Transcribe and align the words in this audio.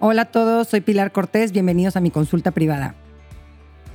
Hola 0.00 0.22
a 0.22 0.24
todos, 0.26 0.68
soy 0.68 0.80
Pilar 0.80 1.10
Cortés, 1.10 1.50
bienvenidos 1.50 1.96
a 1.96 2.00
mi 2.00 2.12
consulta 2.12 2.52
privada. 2.52 2.94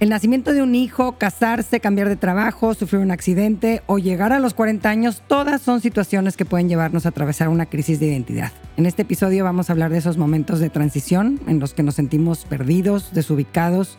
El 0.02 0.10
nacimiento 0.10 0.52
de 0.52 0.62
un 0.62 0.76
hijo, 0.76 1.18
casarse, 1.18 1.80
cambiar 1.80 2.10
de 2.10 2.18
trabajo, 2.18 2.74
sufrir 2.74 3.02
un 3.02 3.10
accidente 3.10 3.82
o 3.86 4.00
llegar 4.00 4.34
a 4.34 4.40
los 4.40 4.54
40 4.54 4.90
años, 4.90 5.24
todas 5.28 5.62
son 5.62 5.80
situaciones 5.80 6.36
que 6.36 6.44
pueden 6.44 6.68
llevarnos 6.68 7.06
a 7.06 7.10
atravesar 7.10 7.48
una 7.48 7.68
crisis 7.68 8.02
de 8.02 8.08
identidad. 8.08 8.52
En 8.76 8.86
este 8.86 9.04
episodio 9.04 9.46
vamos 9.46 9.70
a 9.70 9.74
hablar 9.74 9.92
de 9.92 10.00
esos 10.00 10.18
momentos 10.18 10.60
de 10.60 10.70
transición 10.70 11.40
en 11.48 11.62
los 11.62 11.74
que 11.74 11.84
nos 11.84 11.96
sentimos 11.96 12.44
perdidos, 12.44 13.14
desubicados 13.14 13.98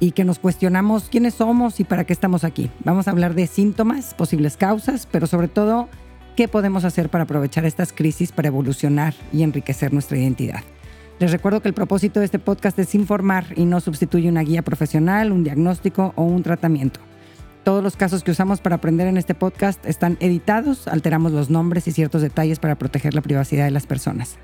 y 0.00 0.10
que 0.10 0.24
nos 0.24 0.38
cuestionamos 0.38 1.04
quiénes 1.08 1.32
somos 1.32 1.80
y 1.80 1.84
para 1.84 2.04
qué 2.04 2.12
estamos 2.12 2.44
aquí. 2.44 2.70
Vamos 2.84 3.08
a 3.08 3.10
hablar 3.10 3.34
de 3.34 3.46
síntomas, 3.46 4.12
posibles 4.12 4.58
causas, 4.58 5.08
pero 5.10 5.26
sobre 5.26 5.48
todo 5.48 5.88
qué 6.36 6.46
podemos 6.46 6.84
hacer 6.84 7.08
para 7.08 7.24
aprovechar 7.24 7.64
estas 7.64 7.90
crisis 7.90 8.32
para 8.32 8.48
evolucionar 8.48 9.14
y 9.32 9.44
enriquecer 9.44 9.94
nuestra 9.94 10.18
identidad. 10.18 10.62
Les 11.22 11.30
recuerdo 11.30 11.62
que 11.62 11.68
el 11.68 11.74
propósito 11.74 12.18
de 12.18 12.26
este 12.26 12.40
podcast 12.40 12.76
es 12.80 12.96
informar 12.96 13.46
y 13.54 13.64
no 13.64 13.78
sustituye 13.78 14.28
una 14.28 14.40
guía 14.40 14.62
profesional, 14.62 15.30
un 15.30 15.44
diagnóstico 15.44 16.12
o 16.16 16.24
un 16.24 16.42
tratamiento. 16.42 16.98
Todos 17.62 17.80
los 17.80 17.94
casos 17.94 18.24
que 18.24 18.32
usamos 18.32 18.60
para 18.60 18.74
aprender 18.74 19.06
en 19.06 19.16
este 19.16 19.32
podcast 19.32 19.86
están 19.86 20.16
editados, 20.18 20.88
alteramos 20.88 21.30
los 21.30 21.48
nombres 21.48 21.86
y 21.86 21.92
ciertos 21.92 22.22
detalles 22.22 22.58
para 22.58 22.74
proteger 22.74 23.14
la 23.14 23.20
privacidad 23.20 23.66
de 23.66 23.70
las 23.70 23.86
personas. 23.86 24.36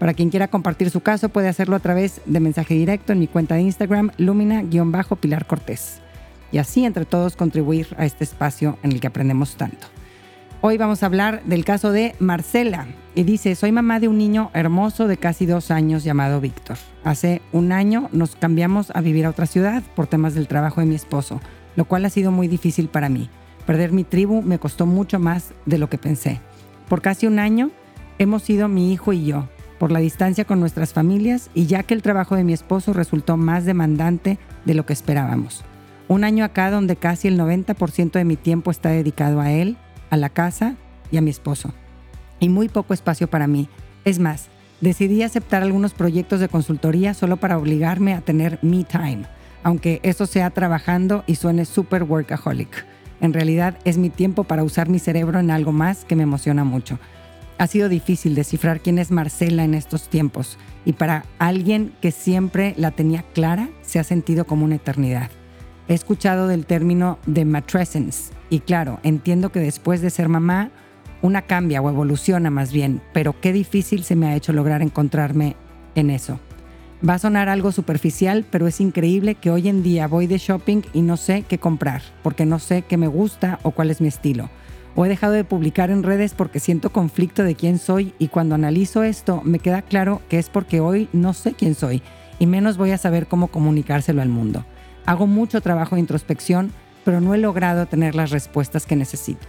Para 0.00 0.12
quien 0.12 0.30
quiera 0.30 0.48
compartir 0.48 0.90
su 0.90 1.02
caso 1.02 1.28
puede 1.28 1.46
hacerlo 1.46 1.76
a 1.76 1.78
través 1.78 2.20
de 2.26 2.40
mensaje 2.40 2.74
directo 2.74 3.12
en 3.12 3.20
mi 3.20 3.28
cuenta 3.28 3.54
de 3.54 3.62
Instagram, 3.62 4.10
lumina-pilar 4.18 5.46
Cortés. 5.46 6.00
Y 6.50 6.58
así 6.58 6.84
entre 6.84 7.04
todos 7.04 7.36
contribuir 7.36 7.86
a 7.96 8.06
este 8.06 8.24
espacio 8.24 8.76
en 8.82 8.90
el 8.90 9.00
que 9.00 9.06
aprendemos 9.06 9.54
tanto. 9.54 9.86
Hoy 10.66 10.78
vamos 10.78 11.02
a 11.02 11.06
hablar 11.06 11.42
del 11.44 11.62
caso 11.62 11.92
de 11.92 12.14
Marcela. 12.20 12.86
Y 13.14 13.24
dice, 13.24 13.54
soy 13.54 13.70
mamá 13.70 14.00
de 14.00 14.08
un 14.08 14.16
niño 14.16 14.50
hermoso 14.54 15.06
de 15.08 15.18
casi 15.18 15.44
dos 15.44 15.70
años 15.70 16.04
llamado 16.04 16.40
Víctor. 16.40 16.78
Hace 17.04 17.42
un 17.52 17.70
año 17.70 18.08
nos 18.12 18.34
cambiamos 18.34 18.90
a 18.94 19.02
vivir 19.02 19.26
a 19.26 19.28
otra 19.28 19.44
ciudad 19.44 19.82
por 19.94 20.06
temas 20.06 20.34
del 20.34 20.48
trabajo 20.48 20.80
de 20.80 20.86
mi 20.86 20.94
esposo, 20.94 21.42
lo 21.76 21.84
cual 21.84 22.06
ha 22.06 22.08
sido 22.08 22.30
muy 22.30 22.48
difícil 22.48 22.88
para 22.88 23.10
mí. 23.10 23.28
Perder 23.66 23.92
mi 23.92 24.04
tribu 24.04 24.40
me 24.40 24.58
costó 24.58 24.86
mucho 24.86 25.18
más 25.18 25.52
de 25.66 25.76
lo 25.76 25.90
que 25.90 25.98
pensé. 25.98 26.40
Por 26.88 27.02
casi 27.02 27.26
un 27.26 27.40
año 27.40 27.70
hemos 28.18 28.42
sido 28.42 28.66
mi 28.66 28.90
hijo 28.90 29.12
y 29.12 29.26
yo, 29.26 29.46
por 29.78 29.92
la 29.92 29.98
distancia 29.98 30.46
con 30.46 30.60
nuestras 30.60 30.94
familias 30.94 31.50
y 31.52 31.66
ya 31.66 31.82
que 31.82 31.92
el 31.92 32.00
trabajo 32.00 32.36
de 32.36 32.44
mi 32.44 32.54
esposo 32.54 32.94
resultó 32.94 33.36
más 33.36 33.66
demandante 33.66 34.38
de 34.64 34.72
lo 34.72 34.86
que 34.86 34.94
esperábamos. 34.94 35.62
Un 36.08 36.24
año 36.24 36.42
acá 36.42 36.70
donde 36.70 36.96
casi 36.96 37.28
el 37.28 37.38
90% 37.38 38.12
de 38.12 38.24
mi 38.24 38.36
tiempo 38.36 38.70
está 38.70 38.88
dedicado 38.88 39.42
a 39.42 39.52
él 39.52 39.76
a 40.14 40.16
la 40.16 40.30
casa 40.30 40.76
y 41.10 41.18
a 41.18 41.20
mi 41.20 41.30
esposo. 41.30 41.74
Y 42.40 42.48
muy 42.48 42.68
poco 42.68 42.94
espacio 42.94 43.28
para 43.28 43.46
mí. 43.46 43.68
Es 44.04 44.18
más, 44.18 44.48
decidí 44.80 45.22
aceptar 45.22 45.62
algunos 45.62 45.92
proyectos 45.92 46.40
de 46.40 46.48
consultoría 46.48 47.14
solo 47.14 47.36
para 47.36 47.58
obligarme 47.58 48.14
a 48.14 48.20
tener 48.20 48.58
me 48.62 48.84
time, 48.84 49.24
aunque 49.62 50.00
eso 50.02 50.26
sea 50.26 50.50
trabajando 50.50 51.24
y 51.26 51.36
suene 51.36 51.64
super 51.64 52.04
workaholic. 52.04 52.86
En 53.20 53.32
realidad 53.32 53.78
es 53.84 53.98
mi 53.98 54.10
tiempo 54.10 54.44
para 54.44 54.64
usar 54.64 54.88
mi 54.88 54.98
cerebro 54.98 55.38
en 55.40 55.50
algo 55.50 55.72
más 55.72 56.04
que 56.04 56.16
me 56.16 56.24
emociona 56.24 56.64
mucho. 56.64 56.98
Ha 57.56 57.66
sido 57.66 57.88
difícil 57.88 58.34
descifrar 58.34 58.80
quién 58.80 58.98
es 58.98 59.10
Marcela 59.10 59.64
en 59.64 59.74
estos 59.74 60.08
tiempos 60.08 60.58
y 60.84 60.94
para 60.94 61.24
alguien 61.38 61.92
que 62.00 62.10
siempre 62.10 62.74
la 62.76 62.90
tenía 62.90 63.22
clara 63.22 63.68
se 63.82 64.00
ha 64.00 64.04
sentido 64.04 64.44
como 64.44 64.64
una 64.64 64.74
eternidad. 64.74 65.30
He 65.86 65.94
escuchado 65.94 66.48
del 66.48 66.64
término 66.64 67.18
de 67.26 67.44
matrescence 67.44 68.32
y 68.48 68.60
claro, 68.60 69.00
entiendo 69.02 69.52
que 69.52 69.60
después 69.60 70.00
de 70.00 70.10
ser 70.10 70.28
mamá, 70.28 70.70
una 71.20 71.42
cambia 71.42 71.82
o 71.82 71.90
evoluciona 71.90 72.50
más 72.50 72.72
bien, 72.72 73.02
pero 73.12 73.38
qué 73.40 73.52
difícil 73.52 74.04
se 74.04 74.16
me 74.16 74.28
ha 74.28 74.36
hecho 74.36 74.52
lograr 74.52 74.80
encontrarme 74.80 75.56
en 75.94 76.10
eso. 76.10 76.40
Va 77.06 77.14
a 77.14 77.18
sonar 77.18 77.50
algo 77.50 77.70
superficial, 77.70 78.46
pero 78.50 78.66
es 78.66 78.80
increíble 78.80 79.34
que 79.34 79.50
hoy 79.50 79.68
en 79.68 79.82
día 79.82 80.06
voy 80.06 80.26
de 80.26 80.38
shopping 80.38 80.82
y 80.94 81.02
no 81.02 81.18
sé 81.18 81.44
qué 81.46 81.58
comprar, 81.58 82.00
porque 82.22 82.46
no 82.46 82.58
sé 82.58 82.82
qué 82.82 82.96
me 82.96 83.08
gusta 83.08 83.58
o 83.62 83.72
cuál 83.72 83.90
es 83.90 84.00
mi 84.00 84.08
estilo. 84.08 84.48
O 84.96 85.04
he 85.04 85.08
dejado 85.10 85.34
de 85.34 85.44
publicar 85.44 85.90
en 85.90 86.02
redes 86.02 86.32
porque 86.32 86.60
siento 86.60 86.92
conflicto 86.92 87.42
de 87.42 87.56
quién 87.56 87.78
soy 87.78 88.14
y 88.18 88.28
cuando 88.28 88.54
analizo 88.54 89.02
esto 89.02 89.42
me 89.44 89.58
queda 89.58 89.82
claro 89.82 90.22
que 90.30 90.38
es 90.38 90.48
porque 90.48 90.80
hoy 90.80 91.08
no 91.12 91.34
sé 91.34 91.52
quién 91.52 91.74
soy 91.74 92.00
y 92.38 92.46
menos 92.46 92.78
voy 92.78 92.92
a 92.92 92.98
saber 92.98 93.26
cómo 93.26 93.48
comunicárselo 93.48 94.22
al 94.22 94.28
mundo. 94.30 94.64
Hago 95.06 95.26
mucho 95.26 95.60
trabajo 95.60 95.96
de 95.96 96.00
introspección, 96.00 96.72
pero 97.04 97.20
no 97.20 97.34
he 97.34 97.38
logrado 97.38 97.86
tener 97.86 98.14
las 98.14 98.30
respuestas 98.30 98.86
que 98.86 98.96
necesito. 98.96 99.46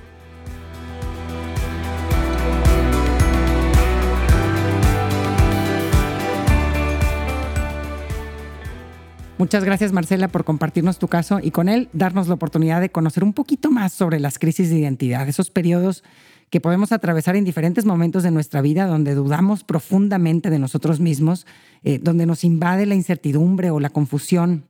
Muchas 9.38 9.66
gracias 9.66 9.92
Marcela 9.92 10.30
por 10.30 10.46
compartirnos 10.46 10.98
tu 10.98 11.10
caso 11.10 11.40
y 11.42 11.52
con 11.52 11.68
él 11.68 11.90
darnos 11.92 12.30
la 12.30 12.36
oportunidad 12.36 12.80
de 12.80 12.90
conocer 12.90 13.24
un 13.24 13.34
poquito 13.34 13.70
más 13.70 13.92
sobre 13.92 14.20
las 14.22 14.40
crisis 14.40 14.70
de 14.70 14.78
identidad, 14.78 15.28
esos 15.28 15.52
periodos 15.52 16.06
que 16.50 16.62
podemos 16.62 16.94
atravesar 16.94 17.36
en 17.36 17.44
diferentes 17.44 17.86
momentos 17.86 18.24
de 18.24 18.32
nuestra 18.32 18.62
vida 18.62 18.88
donde 18.88 19.14
dudamos 19.14 19.66
profundamente 19.66 20.50
de 20.50 20.60
nosotros 20.60 21.02
mismos, 21.02 21.46
eh, 21.84 22.00
donde 22.02 22.26
nos 22.26 22.46
invade 22.46 22.86
la 22.86 22.96
incertidumbre 22.96 23.72
o 23.72 23.82
la 23.82 23.90
confusión, 23.90 24.70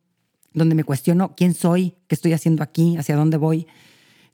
donde 0.56 0.76
me 0.76 0.84
cuestiono 0.84 1.36
quién 1.36 1.54
soy, 1.54 1.94
qué 2.08 2.16
estoy 2.16 2.34
haciendo 2.34 2.64
aquí, 2.64 2.98
hacia 2.98 3.16
dónde 3.16 3.38
voy. 3.38 3.68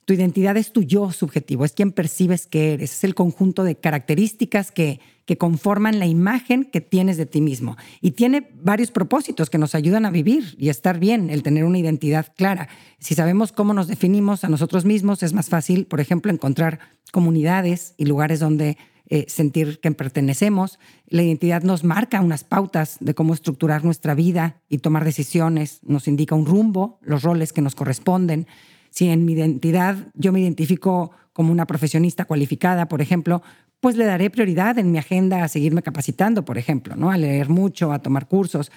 Tu 0.04 0.14
identidad 0.14 0.56
es 0.56 0.72
tu 0.72 0.82
yo 0.82 1.12
subjetivo, 1.12 1.64
es 1.64 1.72
quien 1.72 1.92
percibes 1.92 2.46
que 2.46 2.72
eres, 2.72 2.92
es 2.92 3.04
el 3.04 3.14
conjunto 3.14 3.62
de 3.62 3.76
características 3.76 4.72
que, 4.72 5.00
que 5.26 5.38
conforman 5.38 6.00
la 6.00 6.06
imagen 6.06 6.64
que 6.64 6.80
tienes 6.80 7.16
de 7.16 7.26
ti 7.26 7.40
mismo. 7.40 7.76
Y 8.00 8.12
tiene 8.12 8.50
varios 8.54 8.90
propósitos 8.90 9.48
que 9.48 9.58
nos 9.58 9.74
ayudan 9.76 10.04
a 10.04 10.10
vivir 10.10 10.56
y 10.58 10.70
estar 10.70 10.98
bien, 10.98 11.30
el 11.30 11.44
tener 11.44 11.64
una 11.64 11.78
identidad 11.78 12.26
clara. 12.36 12.68
Si 12.98 13.14
sabemos 13.14 13.52
cómo 13.52 13.74
nos 13.74 13.86
definimos 13.86 14.42
a 14.42 14.48
nosotros 14.48 14.84
mismos, 14.84 15.22
es 15.22 15.32
más 15.32 15.48
fácil, 15.48 15.86
por 15.86 16.00
ejemplo, 16.00 16.32
encontrar 16.32 16.80
comunidades 17.12 17.94
y 17.96 18.06
lugares 18.06 18.40
donde 18.40 18.78
eh, 19.08 19.26
sentir 19.28 19.80
que 19.80 19.90
pertenecemos. 19.92 20.78
La 21.06 21.22
identidad 21.22 21.62
nos 21.62 21.84
marca 21.84 22.20
unas 22.20 22.44
pautas 22.44 22.96
de 23.00 23.14
cómo 23.14 23.34
estructurar 23.34 23.84
nuestra 23.84 24.14
vida 24.14 24.62
y 24.68 24.78
tomar 24.78 25.04
decisiones, 25.04 25.80
nos 25.82 26.08
indica 26.08 26.34
un 26.34 26.46
rumbo, 26.46 26.98
los 27.02 27.22
roles 27.22 27.52
que 27.52 27.62
nos 27.62 27.74
corresponden. 27.74 28.46
Si 28.90 29.08
en 29.08 29.24
mi 29.24 29.32
identidad 29.32 29.96
yo 30.14 30.32
me 30.32 30.40
identifico 30.40 31.12
como 31.32 31.52
una 31.52 31.66
profesionista 31.66 32.24
cualificada, 32.24 32.88
por 32.88 33.00
ejemplo, 33.00 33.42
pues 33.80 33.96
le 33.96 34.04
daré 34.04 34.30
prioridad 34.30 34.78
en 34.78 34.92
mi 34.92 34.98
agenda 34.98 35.42
a 35.42 35.48
seguirme 35.48 35.82
capacitando, 35.82 36.44
por 36.44 36.56
ejemplo, 36.56 36.94
¿no? 36.94 37.10
a 37.10 37.16
leer 37.16 37.48
mucho, 37.48 37.92
a 37.92 37.98
tomar 37.98 38.28
cursos. 38.28 38.70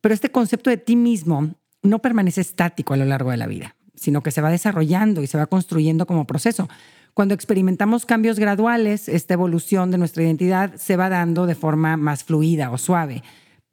Pero 0.00 0.14
este 0.14 0.30
concepto 0.30 0.70
de 0.70 0.76
ti 0.76 0.96
mismo 0.96 1.54
no 1.82 1.98
permanece 2.00 2.40
estático 2.40 2.94
a 2.94 2.96
lo 2.96 3.04
largo 3.04 3.32
de 3.32 3.36
la 3.36 3.46
vida, 3.46 3.74
sino 3.94 4.22
que 4.22 4.30
se 4.30 4.40
va 4.40 4.50
desarrollando 4.50 5.22
y 5.22 5.26
se 5.26 5.38
va 5.38 5.46
construyendo 5.46 6.06
como 6.06 6.26
proceso. 6.26 6.68
Cuando 7.14 7.34
experimentamos 7.34 8.06
cambios 8.06 8.40
graduales, 8.40 9.08
esta 9.08 9.34
evolución 9.34 9.92
de 9.92 9.98
nuestra 9.98 10.24
identidad 10.24 10.74
se 10.74 10.96
va 10.96 11.08
dando 11.08 11.46
de 11.46 11.54
forma 11.54 11.96
más 11.96 12.24
fluida 12.24 12.72
o 12.72 12.78
suave. 12.78 13.22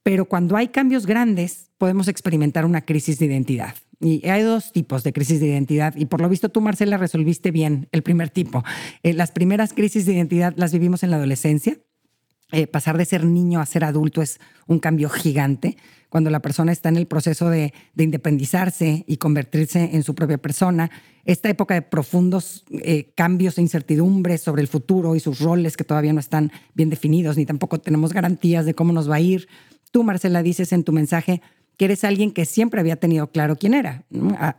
Pero 0.03 0.25
cuando 0.25 0.57
hay 0.57 0.67
cambios 0.67 1.07
grandes, 1.07 1.71
podemos 1.79 2.07
experimentar 2.07 2.65
una 2.65 2.81
crisis 2.81 3.17
de 3.17 3.25
identidad. 3.25 3.73
Y 3.99 4.27
hay 4.27 4.43
dos 4.43 4.71
tipos 4.71 5.03
de 5.03 5.11
crisis 5.11 5.39
de 5.39 5.47
identidad. 5.47 5.95
Y 5.95 6.05
por 6.05 6.21
lo 6.21 6.29
visto 6.29 6.49
tú, 6.49 6.61
Marcela, 6.61 6.97
resolviste 6.97 7.49
bien 7.49 7.87
el 7.91 8.03
primer 8.03 8.29
tipo. 8.29 8.63
Eh, 9.01 9.13
las 9.13 9.31
primeras 9.31 9.73
crisis 9.73 10.05
de 10.05 10.13
identidad 10.13 10.53
las 10.55 10.71
vivimos 10.71 11.01
en 11.01 11.09
la 11.09 11.17
adolescencia. 11.17 11.77
Eh, 12.51 12.67
pasar 12.67 12.97
de 12.97 13.05
ser 13.05 13.25
niño 13.25 13.61
a 13.61 13.65
ser 13.65 13.83
adulto 13.83 14.21
es 14.21 14.39
un 14.67 14.79
cambio 14.79 15.09
gigante 15.09 15.77
cuando 16.11 16.29
la 16.29 16.41
persona 16.41 16.73
está 16.73 16.89
en 16.89 16.97
el 16.97 17.07
proceso 17.07 17.49
de, 17.49 17.73
independizarse 17.95 19.05
y 19.07 19.15
convertirse 19.15 19.91
en 19.93 20.03
su 20.03 20.13
propia 20.13 20.37
persona, 20.37 20.91
esta 21.23 21.49
época 21.49 21.73
de 21.73 21.83
profundos 21.83 22.65
eh, 22.69 23.13
cambios 23.15 23.57
e 23.57 23.61
incertidumbres 23.61 24.41
sobre 24.41 24.61
el 24.61 24.67
futuro 24.67 25.15
y 25.15 25.21
sus 25.21 25.39
roles 25.39 25.77
que 25.77 25.85
todavía 25.85 26.11
no 26.11 26.19
están 26.19 26.51
bien 26.73 26.89
definidos, 26.89 27.37
ni 27.37 27.45
tampoco 27.45 27.79
tenemos 27.79 28.11
garantías 28.11 28.65
de 28.65 28.73
cómo 28.73 28.91
nos 28.91 29.09
va 29.09 29.15
a 29.15 29.19
ir. 29.21 29.47
Tú, 29.91 30.03
Marcela, 30.03 30.43
dices 30.43 30.73
en 30.73 30.83
tu 30.83 30.91
mensaje 30.91 31.41
que 31.77 31.85
eres 31.85 32.03
alguien 32.03 32.31
que 32.31 32.45
siempre 32.45 32.79
había 32.79 32.95
tenido 32.95 33.31
claro 33.31 33.55
quién 33.55 33.73
era 33.73 34.03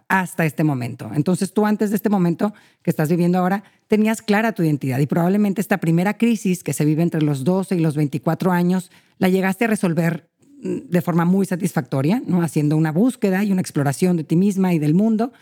hasta 0.08 0.44
este 0.44 0.64
momento. 0.64 1.10
Entonces 1.14 1.52
tú 1.52 1.66
antes 1.66 1.90
de 1.90 1.96
este 1.96 2.08
momento 2.08 2.52
que 2.82 2.90
estás 2.90 3.08
viviendo 3.08 3.38
ahora, 3.38 3.64
tenías 3.86 4.22
clara 4.22 4.52
tu 4.52 4.62
identidad 4.62 4.98
y 4.98 5.06
probablemente 5.06 5.60
esta 5.60 5.78
primera 5.78 6.16
crisis 6.18 6.64
que 6.64 6.72
se 6.72 6.84
vive 6.84 7.02
entre 7.02 7.22
los 7.22 7.44
12 7.44 7.76
y 7.76 7.80
los 7.80 7.94
24 7.96 8.50
años, 8.50 8.90
la 9.18 9.28
llegaste 9.28 9.66
a 9.66 9.68
resolver 9.68 10.28
de 10.62 11.00
forma 11.00 11.24
muy 11.24 11.44
satisfactoria, 11.44 12.22
¿no? 12.26 12.42
haciendo 12.42 12.76
una 12.76 12.92
búsqueda 12.92 13.42
y 13.42 13.52
una 13.52 13.60
exploración 13.60 14.16
de 14.16 14.24
ti 14.24 14.36
misma 14.36 14.72
y 14.72 14.78
del 14.78 14.94
mundo 14.94 15.32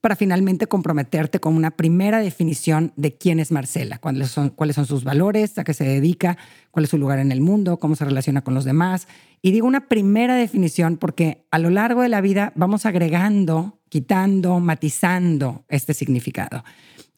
para 0.00 0.16
finalmente 0.16 0.66
comprometerte 0.66 1.40
con 1.40 1.54
una 1.54 1.70
primera 1.72 2.20
definición 2.20 2.92
de 2.96 3.16
quién 3.16 3.40
es 3.40 3.50
Marcela, 3.50 3.98
cuáles 3.98 4.30
son, 4.30 4.50
cuáles 4.50 4.76
son 4.76 4.86
sus 4.86 5.04
valores, 5.04 5.58
a 5.58 5.64
qué 5.64 5.74
se 5.74 5.84
dedica, 5.84 6.38
cuál 6.70 6.84
es 6.84 6.90
su 6.90 6.98
lugar 6.98 7.18
en 7.18 7.32
el 7.32 7.40
mundo, 7.40 7.78
cómo 7.78 7.96
se 7.96 8.04
relaciona 8.04 8.42
con 8.42 8.54
los 8.54 8.64
demás. 8.64 9.08
Y 9.42 9.52
digo 9.52 9.66
una 9.66 9.88
primera 9.88 10.36
definición 10.36 10.96
porque 10.96 11.44
a 11.50 11.58
lo 11.58 11.70
largo 11.70 12.02
de 12.02 12.08
la 12.08 12.20
vida 12.20 12.52
vamos 12.54 12.86
agregando, 12.86 13.78
quitando, 13.88 14.60
matizando 14.60 15.64
este 15.68 15.94
significado. 15.94 16.64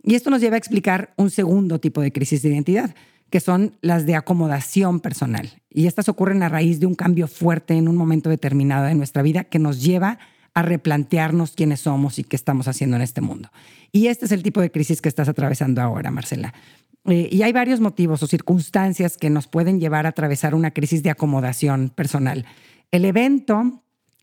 Y 0.03 0.15
esto 0.15 0.31
nos 0.31 0.41
lleva 0.41 0.55
a 0.55 0.59
explicar 0.59 1.13
un 1.17 1.31
segundo 1.31 1.79
tipo 1.79 2.01
de 2.01 2.13
crisis 2.13 2.43
de 2.43 2.51
identidad, 2.51 2.95
que 3.29 3.41
son 3.41 3.77
las 3.81 4.07
de 4.07 4.17
acomodación 4.17 5.01
personal. 5.01 5.51
Y 5.71 5.87
estas 5.87 6.09
ocurren 6.09 6.43
a 6.43 6.49
raíz 6.49 6.81
de 6.81 6.87
un 6.87 6.95
cambio 6.95 7.29
fuerte 7.29 7.75
en 7.75 7.87
un 7.87 7.97
momento 7.97 8.29
determinado 8.31 8.87
de 8.87 8.95
nuestra 8.95 9.23
vida 9.23 9.45
que 9.45 9.59
nos 9.59 9.83
lleva 9.83 10.13
a 10.13 10.19
replantearnos 10.55 11.53
quiénes 11.53 11.81
somos 11.81 12.19
y 12.19 12.25
qué 12.25 12.37
estamos 12.37 12.69
haciendo 12.69 12.97
en 12.97 13.03
este 13.03 13.21
mundo. 13.21 13.51
Y 13.93 14.07
este 14.09 14.27
es 14.27 14.33
el 14.33 14.43
tipo 14.43 14.61
de 14.61 14.71
crisis 14.71 15.01
que 15.01 15.09
estás 15.09 15.29
atravesando 15.29 15.81
ahora, 15.81 16.11
Marcela. 16.11 16.55
Eh, 17.07 17.29
y 17.31 17.43
hay 17.43 17.53
varios 17.53 17.81
motivos 17.81 18.23
o 18.23 18.27
circunstancias 18.27 19.17
que 19.17 19.31
nos 19.31 19.47
pueden 19.47 19.81
llevar 19.81 20.07
a 20.07 20.11
atravesar 20.11 20.55
una 20.55 20.71
crisis 20.73 21.03
de 21.03 21.11
acomodación 21.11 21.89
personal. 21.89 22.45
El 22.91 23.05
evento 23.05 23.83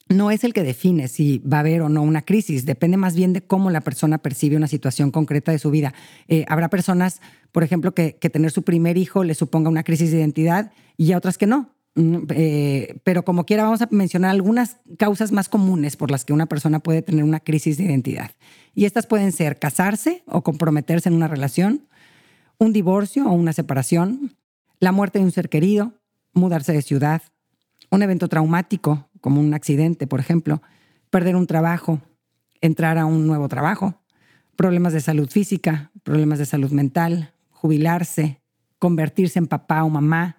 no 0.10 0.32
es 0.32 0.44
el 0.44 0.54
que 0.54 0.64
define 0.64 1.08
si 1.08 1.40
va 1.40 1.58
a 1.58 1.60
haber 1.62 1.82
o 1.82 1.90
no 1.90 2.02
una 2.02 2.22
crisis, 2.22 2.66
depende 2.66 2.98
más 2.98 3.16
bien 3.16 3.34
de 3.34 3.42
cómo 3.42 3.70
la 3.72 3.82
persona 3.82 4.18
percibe 4.20 4.56
una 4.56 4.68
situación 4.68 5.12
concreta 5.12 5.52
de 5.52 5.60
su 5.60 5.72
vida. 5.72 5.94
Eh, 6.28 6.46
habrá 6.48 6.70
personas, 6.70 7.22
por 7.52 7.64
ejemplo, 7.64 7.94
que, 7.94 8.14
tener 8.14 8.52
su 8.52 8.64
primer 8.64 8.98
hijo 8.98 9.24
le 9.24 9.36
suponga 9.36 9.70
una 9.70 9.84
crisis 9.84 10.12
de 10.12 10.20
identidad 10.20 10.72
y 10.98 11.14
otras 11.14 11.38
que 11.38 11.48
no. 11.48 11.76
Mm, 11.98 12.28
eh, 12.30 13.00
pero 13.04 13.26
como 13.26 13.46
quiera, 13.48 13.64
vamos 13.64 13.82
a 13.82 13.88
mencionar 13.90 14.30
algunas 14.30 14.78
causas 15.00 15.32
más 15.32 15.50
comunes 15.50 15.98
por 15.98 16.12
las 16.12 16.26
que 16.26 16.32
una 16.32 16.46
persona 16.46 16.80
puede 16.80 17.02
tener 17.02 17.24
una 17.24 17.40
crisis 17.40 17.78
de 17.78 17.86
identidad. 17.86 18.32
Y 18.76 18.86
estas 18.86 19.08
pueden 19.08 19.32
ser 19.32 19.58
casarse 19.58 20.24
o 20.28 20.44
comprometerse 20.44 21.10
en 21.10 21.16
una 21.16 21.28
relación, 21.28 21.88
un 22.60 22.72
divorcio 22.72 23.28
o 23.28 23.32
una 23.32 23.52
separación, 23.52 24.38
la 24.80 24.92
muerte 24.92 25.18
de 25.18 25.26
un 25.26 25.32
ser 25.32 25.50
querido, 25.50 25.94
mudarse 26.34 26.72
de 26.72 26.84
ciudad, 26.84 27.24
un 27.90 28.04
evento 28.04 28.28
traumático 28.28 29.10
como 29.20 29.42
un 29.42 29.56
accidente, 29.56 30.06
por 30.06 30.20
ejemplo, 30.20 30.62
perder 31.10 31.36
un 31.36 31.48
trabajo, 31.48 32.00
entrar 32.62 33.00
a 33.00 33.08
un 33.08 33.26
nuevo 33.26 33.48
trabajo, 33.48 34.00
problemas 34.56 34.94
de 34.94 35.02
salud 35.02 35.30
física, 35.32 35.92
problemas 36.04 36.38
de 36.38 36.46
salud 36.46 36.70
mental, 36.70 37.34
jubilarse, 37.50 38.40
convertirse 38.78 39.40
en 39.40 39.48
papá 39.48 39.84
o 39.84 39.90
mamá, 39.90 40.37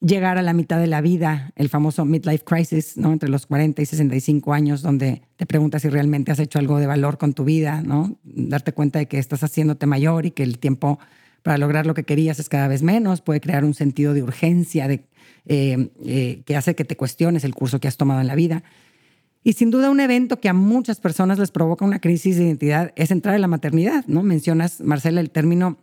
llegar 0.00 0.38
a 0.38 0.42
la 0.42 0.52
mitad 0.52 0.78
de 0.78 0.86
la 0.86 1.00
vida, 1.00 1.52
el 1.56 1.68
famoso 1.68 2.04
midlife 2.04 2.44
crisis, 2.44 2.96
¿no? 2.96 3.12
entre 3.12 3.28
los 3.28 3.46
40 3.46 3.82
y 3.82 3.86
65 3.86 4.52
años, 4.52 4.82
donde 4.82 5.22
te 5.36 5.46
preguntas 5.46 5.82
si 5.82 5.88
realmente 5.88 6.30
has 6.30 6.38
hecho 6.38 6.58
algo 6.58 6.78
de 6.78 6.86
valor 6.86 7.18
con 7.18 7.34
tu 7.34 7.44
vida, 7.44 7.82
¿no? 7.82 8.16
darte 8.22 8.72
cuenta 8.72 9.00
de 9.00 9.06
que 9.06 9.18
estás 9.18 9.42
haciéndote 9.42 9.86
mayor 9.86 10.26
y 10.26 10.30
que 10.30 10.44
el 10.44 10.58
tiempo 10.58 10.98
para 11.42 11.58
lograr 11.58 11.86
lo 11.86 11.94
que 11.94 12.04
querías 12.04 12.38
es 12.38 12.48
cada 12.48 12.68
vez 12.68 12.82
menos, 12.82 13.20
puede 13.20 13.40
crear 13.40 13.64
un 13.64 13.74
sentido 13.74 14.12
de 14.12 14.22
urgencia 14.22 14.88
de, 14.88 15.04
eh, 15.46 15.88
eh, 16.04 16.42
que 16.44 16.56
hace 16.56 16.74
que 16.74 16.84
te 16.84 16.96
cuestiones 16.96 17.44
el 17.44 17.54
curso 17.54 17.80
que 17.80 17.88
has 17.88 17.96
tomado 17.96 18.20
en 18.20 18.26
la 18.26 18.34
vida. 18.34 18.62
Y 19.44 19.54
sin 19.54 19.70
duda 19.70 19.90
un 19.90 20.00
evento 20.00 20.40
que 20.40 20.48
a 20.48 20.52
muchas 20.52 21.00
personas 21.00 21.38
les 21.38 21.50
provoca 21.50 21.84
una 21.84 22.00
crisis 22.00 22.36
de 22.36 22.44
identidad 22.44 22.92
es 22.96 23.10
entrar 23.10 23.34
en 23.34 23.40
la 23.40 23.46
maternidad, 23.46 24.04
¿no? 24.06 24.22
Mencionas, 24.22 24.80
Marcela, 24.80 25.20
el 25.20 25.30
término 25.30 25.78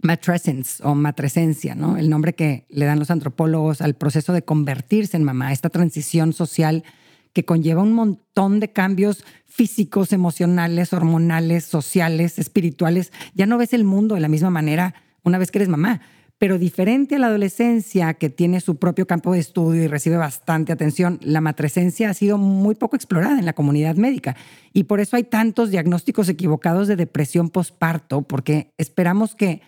matrescence 0.00 0.82
o 0.84 0.94
matresencia, 0.94 1.74
¿no? 1.74 1.96
El 1.96 2.08
nombre 2.08 2.34
que 2.34 2.66
le 2.68 2.86
dan 2.86 2.98
los 2.98 3.10
antropólogos 3.10 3.80
al 3.80 3.94
proceso 3.94 4.32
de 4.32 4.42
convertirse 4.42 5.16
en 5.16 5.24
mamá, 5.24 5.52
esta 5.52 5.70
transición 5.70 6.32
social 6.32 6.84
que 7.32 7.44
conlleva 7.44 7.82
un 7.82 7.92
montón 7.92 8.60
de 8.60 8.72
cambios 8.72 9.24
físicos, 9.46 10.12
emocionales, 10.12 10.92
hormonales, 10.92 11.64
sociales, 11.64 12.38
espirituales. 12.38 13.12
Ya 13.34 13.46
no 13.46 13.58
ves 13.58 13.72
el 13.72 13.84
mundo 13.84 14.14
de 14.14 14.20
la 14.20 14.28
misma 14.28 14.50
manera 14.50 14.94
una 15.24 15.38
vez 15.38 15.50
que 15.50 15.58
eres 15.58 15.68
mamá, 15.68 16.00
pero 16.38 16.58
diferente 16.58 17.16
a 17.16 17.18
la 17.18 17.26
adolescencia 17.26 18.14
que 18.14 18.30
tiene 18.30 18.60
su 18.60 18.76
propio 18.76 19.06
campo 19.06 19.32
de 19.32 19.40
estudio 19.40 19.82
y 19.82 19.88
recibe 19.88 20.16
bastante 20.16 20.72
atención, 20.72 21.18
la 21.22 21.40
matresencia 21.40 22.10
ha 22.10 22.14
sido 22.14 22.38
muy 22.38 22.76
poco 22.76 22.94
explorada 22.94 23.38
en 23.38 23.44
la 23.44 23.52
comunidad 23.52 23.96
médica 23.96 24.36
y 24.72 24.84
por 24.84 25.00
eso 25.00 25.16
hay 25.16 25.24
tantos 25.24 25.70
diagnósticos 25.70 26.28
equivocados 26.28 26.86
de 26.86 26.94
depresión 26.94 27.50
postparto, 27.50 28.22
porque 28.22 28.72
esperamos 28.78 29.34
que 29.34 29.60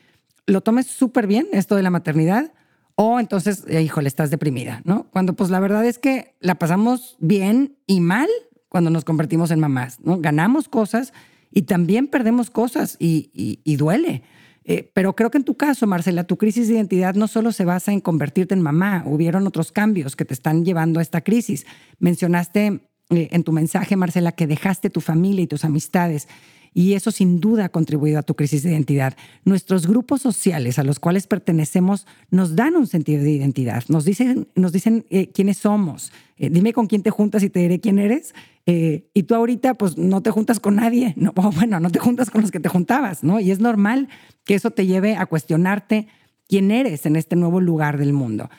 lo 0.50 0.60
tomes 0.60 0.86
súper 0.86 1.26
bien 1.26 1.46
esto 1.52 1.76
de 1.76 1.82
la 1.82 1.90
maternidad 1.90 2.52
o 2.96 3.18
entonces, 3.18 3.64
eh, 3.66 3.80
híjole, 3.82 4.08
estás 4.08 4.30
deprimida, 4.30 4.82
¿no? 4.84 5.06
Cuando 5.10 5.34
pues 5.34 5.48
la 5.48 5.60
verdad 5.60 5.86
es 5.86 5.98
que 5.98 6.34
la 6.40 6.56
pasamos 6.56 7.16
bien 7.18 7.78
y 7.86 8.00
mal 8.00 8.28
cuando 8.68 8.90
nos 8.90 9.04
convertimos 9.04 9.50
en 9.50 9.60
mamás, 9.60 10.00
¿no? 10.00 10.20
Ganamos 10.20 10.68
cosas 10.68 11.12
y 11.50 11.62
también 11.62 12.08
perdemos 12.08 12.50
cosas 12.50 12.96
y, 12.98 13.30
duele. 13.76 14.22
Eh, 14.64 14.90
pero 14.94 15.16
creo 15.16 15.30
que 15.30 15.38
en 15.38 15.44
tu 15.44 15.56
caso, 15.56 15.86
Marcela, 15.86 16.24
tu 16.24 16.36
crisis 16.36 16.68
de 16.68 16.74
identidad 16.74 17.14
no 17.14 17.26
solo 17.26 17.52
se 17.52 17.64
basa 17.64 17.92
en 17.92 18.00
convertirte 18.00 18.54
en 18.54 18.60
mamá, 18.60 19.02
hubieron 19.06 19.46
otros 19.46 19.72
cambios 19.72 20.14
que 20.14 20.26
te 20.26 20.34
están 20.34 20.64
llevando 20.64 21.00
a 21.00 21.02
esta 21.02 21.22
crisis. 21.22 21.64
Mencionaste 21.98 22.82
eh, 23.08 23.28
en 23.32 23.42
tu 23.44 23.52
mensaje, 23.52 23.96
Marcela, 23.96 24.32
que 24.32 24.46
dejaste 24.46 24.90
tu 24.90 25.00
familia 25.00 25.42
y 25.42 25.46
tus 25.46 25.64
amistades 25.64 26.28
y 26.72 26.94
eso 26.94 27.10
sin 27.10 27.40
duda 27.40 27.66
ha 27.66 27.68
contribuido 27.68 28.18
a 28.18 28.22
tu 28.22 28.34
crisis 28.34 28.62
de 28.62 28.70
identidad. 28.70 29.16
Nuestros 29.44 29.86
grupos 29.86 30.22
sociales 30.22 30.78
a 30.78 30.84
los 30.84 31.00
cuales 31.00 31.26
pertenecemos 31.26 32.06
nos 32.30 32.54
dan 32.56 32.76
un 32.76 32.86
sentido 32.86 33.22
de 33.22 33.32
identidad, 33.32 33.84
nos 33.88 34.04
dicen, 34.04 34.48
nos 34.54 34.72
dicen 34.72 35.04
eh, 35.10 35.30
quiénes 35.32 35.58
somos. 35.58 36.12
Eh, 36.36 36.48
dime 36.50 36.72
con 36.72 36.86
quién 36.86 37.02
te 37.02 37.10
juntas 37.10 37.42
y 37.42 37.50
te 37.50 37.60
diré 37.60 37.80
quién 37.80 37.98
eres. 37.98 38.34
Eh, 38.66 39.10
y 39.14 39.24
tú 39.24 39.34
ahorita 39.34 39.74
pues 39.74 39.96
no 39.96 40.22
te 40.22 40.30
juntas 40.30 40.60
con 40.60 40.76
nadie, 40.76 41.14
no, 41.16 41.32
bueno, 41.32 41.80
no 41.80 41.90
te 41.90 41.98
juntas 41.98 42.30
con 42.30 42.42
los 42.42 42.50
que 42.50 42.60
te 42.60 42.68
juntabas, 42.68 43.24
¿no? 43.24 43.40
Y 43.40 43.50
es 43.50 43.58
normal 43.58 44.08
que 44.44 44.54
eso 44.54 44.70
te 44.70 44.86
lleve 44.86 45.16
a 45.16 45.26
cuestionarte 45.26 46.06
quién 46.48 46.70
eres 46.70 47.06
en 47.06 47.16
este 47.16 47.36
nuevo 47.36 47.60
lugar 47.60 47.96
del 47.96 48.12
mundo. 48.12 48.50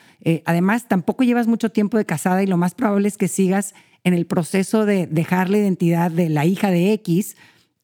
además, 0.46 0.88
tampoco 0.88 1.24
llevas 1.24 1.46
mucho 1.46 1.70
tiempo 1.70 1.98
de 1.98 2.06
casada 2.06 2.42
y 2.42 2.46
lo 2.46 2.56
más 2.56 2.74
probable 2.74 3.06
es 3.06 3.18
que 3.18 3.28
sigas 3.28 3.74
en 4.02 4.14
el 4.14 4.24
proceso 4.24 4.86
de 4.86 5.06
dejar 5.06 5.50
la 5.50 5.58
identidad 5.58 6.10
de 6.10 6.30
la 6.30 6.46
hija 6.46 6.70
de 6.70 6.94
X 6.94 7.36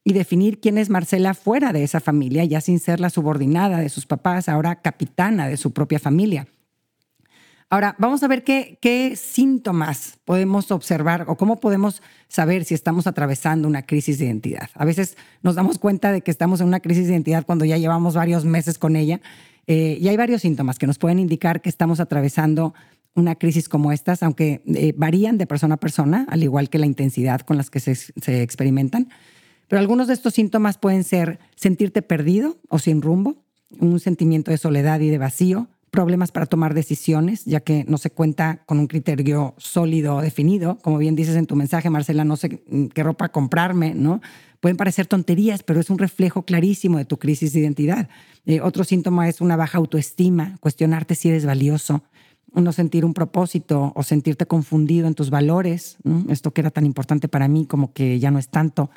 y 0.08 0.14
definir 0.14 0.58
quién 0.58 0.78
es 0.78 0.88
Marcela 0.88 1.34
fuera 1.34 1.70
de 1.70 1.84
esa 1.84 2.00
familia, 2.00 2.42
ya 2.42 2.62
sin 2.62 2.78
ser 2.78 2.98
la 2.98 3.10
subordinada 3.10 3.76
de 3.80 3.90
sus 3.90 4.06
papás, 4.06 4.48
ahora 4.48 4.80
capitana 4.80 5.46
de 5.48 5.58
su 5.58 5.72
propia 5.72 5.98
familia. 5.98 6.48
Ahora, 7.68 7.94
vamos 7.98 8.22
a 8.22 8.28
ver 8.28 8.42
qué, 8.42 9.12
síntomas 9.16 10.18
podemos 10.24 10.70
observar 10.70 11.26
o 11.28 11.36
cómo 11.36 11.60
podemos 11.60 12.00
saber 12.26 12.64
si 12.64 12.72
estamos 12.72 13.06
atravesando 13.06 13.68
una 13.68 13.82
crisis 13.82 14.18
de 14.18 14.24
identidad. 14.24 14.70
A 14.72 14.86
veces 14.86 15.18
nos 15.42 15.56
damos 15.56 15.78
cuenta 15.78 16.10
de 16.10 16.22
que 16.22 16.30
estamos 16.30 16.62
en 16.62 16.68
una 16.68 16.80
crisis 16.80 17.06
de 17.06 17.12
identidad 17.12 17.44
cuando 17.44 17.66
ya 17.66 17.76
llevamos 17.76 18.14
varios 18.14 18.46
meses 18.46 18.78
con 18.78 18.96
ella 18.96 19.20
eh, 19.66 19.98
y 20.00 20.08
hay 20.08 20.16
varios 20.16 20.40
síntomas 20.40 20.78
que 20.78 20.86
nos 20.86 20.96
pueden 20.96 21.18
indicar 21.18 21.60
que 21.60 21.68
estamos 21.68 22.00
atravesando 22.00 22.72
una 23.14 23.34
crisis 23.34 23.68
como 23.68 23.92
estas, 23.92 24.22
aunque 24.22 24.62
eh, 24.74 24.94
varían 24.96 25.36
de 25.36 25.46
persona 25.46 25.74
a 25.74 25.78
persona, 25.78 26.24
al 26.30 26.42
igual 26.42 26.70
que 26.70 26.78
la 26.78 26.86
intensidad 26.86 27.42
con 27.42 27.58
las 27.58 27.68
que 27.68 27.80
se, 27.80 27.94
se 27.94 28.40
experimentan. 28.40 29.10
Pero 29.68 29.80
algunos 29.80 30.08
de 30.08 30.14
estos 30.14 30.34
síntomas 30.34 30.78
pueden 30.78 31.04
ser 31.04 31.38
sentirte 31.54 32.02
perdido 32.02 32.56
o 32.68 32.78
sin 32.78 33.02
rumbo, 33.02 33.36
un 33.78 34.00
sentimiento 34.00 34.50
de 34.50 34.58
soledad 34.58 35.00
y 35.00 35.08
de 35.08 35.18
vacío, 35.18 35.68
problemas 35.90 36.32
para 36.32 36.46
tomar 36.46 36.74
decisiones, 36.74 37.44
ya 37.44 37.60
que 37.60 37.84
no 37.88 37.98
se 37.98 38.10
cuenta 38.10 38.62
con 38.66 38.78
un 38.78 38.86
criterio 38.86 39.54
sólido 39.56 40.16
o 40.16 40.22
definido. 40.22 40.78
Como 40.82 40.98
bien 40.98 41.16
dices 41.16 41.36
en 41.36 41.46
tu 41.46 41.56
mensaje, 41.56 41.90
Marcela, 41.90 42.24
no 42.24 42.36
sé 42.36 42.62
qué 42.94 43.02
ropa 43.02 43.30
comprarme, 43.30 43.94
¿no? 43.94 44.20
Pueden 44.60 44.76
parecer 44.76 45.06
tonterías, 45.06 45.62
pero 45.62 45.80
es 45.80 45.88
un 45.88 45.98
reflejo 45.98 46.42
clarísimo 46.42 46.98
de 46.98 47.04
tu 47.04 47.18
crisis 47.18 47.52
de 47.52 47.60
identidad. 47.60 48.08
Eh, 48.44 48.60
otro 48.60 48.84
síntoma 48.84 49.28
es 49.28 49.40
una 49.40 49.56
baja 49.56 49.78
autoestima, 49.78 50.56
cuestionarte 50.60 51.14
si 51.14 51.28
eres 51.28 51.46
valioso, 51.46 52.02
no 52.54 52.72
sentir 52.72 53.04
un 53.04 53.14
propósito 53.14 53.92
o 53.94 54.02
sentirte 54.02 54.46
confundido 54.46 55.06
en 55.06 55.14
tus 55.14 55.30
valores. 55.30 55.98
Esto 56.28 56.52
que 56.52 56.62
era 56.62 56.70
tan 56.70 56.86
importante 56.86 57.28
para 57.28 57.46
mí 57.46 57.66
como 57.66 57.92
que 57.92 58.18
ya 58.18 58.30
no 58.30 58.38
es 58.38 58.48
tanto. 58.48 58.90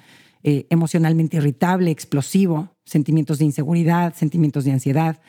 Eh, 0.44 0.66
emocionalmente 0.72 1.38
irritable, 1.38 1.92
explosivo, 1.92 2.76
sentimientos 2.84 3.38
de 3.38 3.46
inseguridad, 3.46 4.16
sentimientos 4.16 4.64
de 4.66 4.72
ansiedad. 4.72 5.20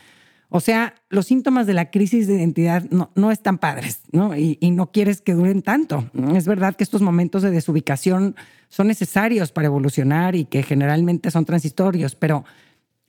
O 0.49 0.61
sea, 0.61 0.95
los 1.11 1.27
síntomas 1.27 1.67
de 1.67 1.75
la 1.75 1.91
crisis 1.91 2.27
de 2.27 2.35
identidad 2.35 2.85
no, 2.91 3.11
no 3.15 3.31
están 3.31 3.59
padres, 3.59 4.01
¿no? 4.13 4.37
Y, 4.37 4.59
no 4.71 4.91
quieres 4.91 5.21
que 5.21 5.35
duren 5.35 5.63
tanto. 5.63 6.11
Es 6.35 6.47
verdad 6.47 6.77
que 6.77 6.85
estos 6.85 7.03
momentos 7.03 7.43
de 7.43 7.51
desubicación 7.51 8.37
son 8.69 8.87
necesarios 8.87 9.53
para 9.53 9.67
evolucionar 9.67 10.35
y 10.35 10.45
que 10.47 10.63
generalmente 10.63 11.31
son 11.31 11.45
transitorios, 11.45 12.15
pero 12.15 12.45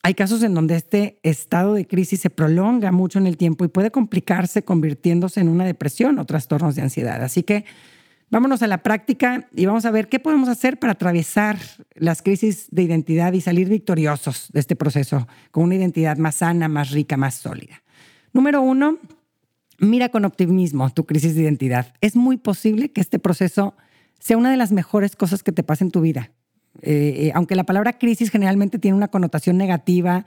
hay 0.04 0.14
casos 0.14 0.44
en 0.44 0.54
donde 0.54 0.76
este 0.76 1.20
estado 1.24 1.74
de 1.74 1.88
crisis 1.88 2.20
se 2.20 2.30
prolonga 2.30 2.92
mucho 2.92 3.20
en 3.20 3.28
el 3.28 3.38
tiempo 3.38 3.64
y 3.64 3.70
puede 3.70 3.92
complicarse 3.92 4.64
convirtiéndose 4.64 5.40
en 5.40 5.48
una 5.48 5.66
depresión 5.66 6.20
o 6.20 6.26
trastornos 6.26 6.76
de 6.76 6.82
ansiedad. 6.82 7.24
Así 7.24 7.44
que 7.44 7.64
Vámonos 8.34 8.64
a 8.64 8.68
la 8.68 8.80
práctica 8.80 9.48
y 9.56 9.68
vamos 9.68 9.86
a 9.86 9.92
ver 9.92 10.10
qué 10.10 10.20
podemos 10.20 10.50
hacer 10.50 10.80
para 10.80 10.94
atravesar 10.94 11.60
las 11.94 12.24
crisis 12.24 12.66
de 12.72 12.82
identidad 12.82 13.32
y 13.34 13.42
salir 13.42 13.70
victoriosos 13.70 14.48
de 14.52 14.60
este 14.60 14.76
proceso 14.76 15.28
con 15.52 15.66
una 15.66 15.76
identidad 15.76 16.18
más 16.18 16.38
sana, 16.38 16.68
más 16.68 16.90
rica, 16.90 17.16
más 17.16 17.36
sólida. 17.36 17.84
Número 18.34 18.60
uno, 18.64 18.98
mira 19.78 20.10
con 20.10 20.26
optimismo 20.26 20.90
tu 20.90 21.06
crisis 21.06 21.36
de 21.36 21.44
identidad. 21.44 21.94
Es 22.02 22.16
muy 22.16 22.38
posible 22.38 22.92
que 22.92 23.02
este 23.02 23.20
proceso 23.20 23.76
sea 24.18 24.36
una 24.36 24.50
de 24.50 24.58
las 24.58 24.72
mejores 24.72 25.16
cosas 25.16 25.44
que 25.44 25.52
te 25.52 25.62
pase 25.62 25.84
en 25.84 25.92
tu 25.92 26.02
vida. 26.02 26.32
Eh, 26.82 27.28
eh, 27.28 27.32
aunque 27.36 27.56
la 27.56 27.66
palabra 27.66 28.00
crisis 28.00 28.32
generalmente 28.32 28.80
tiene 28.80 28.98
una 28.98 29.10
connotación 29.10 29.60
negativa, 29.60 30.26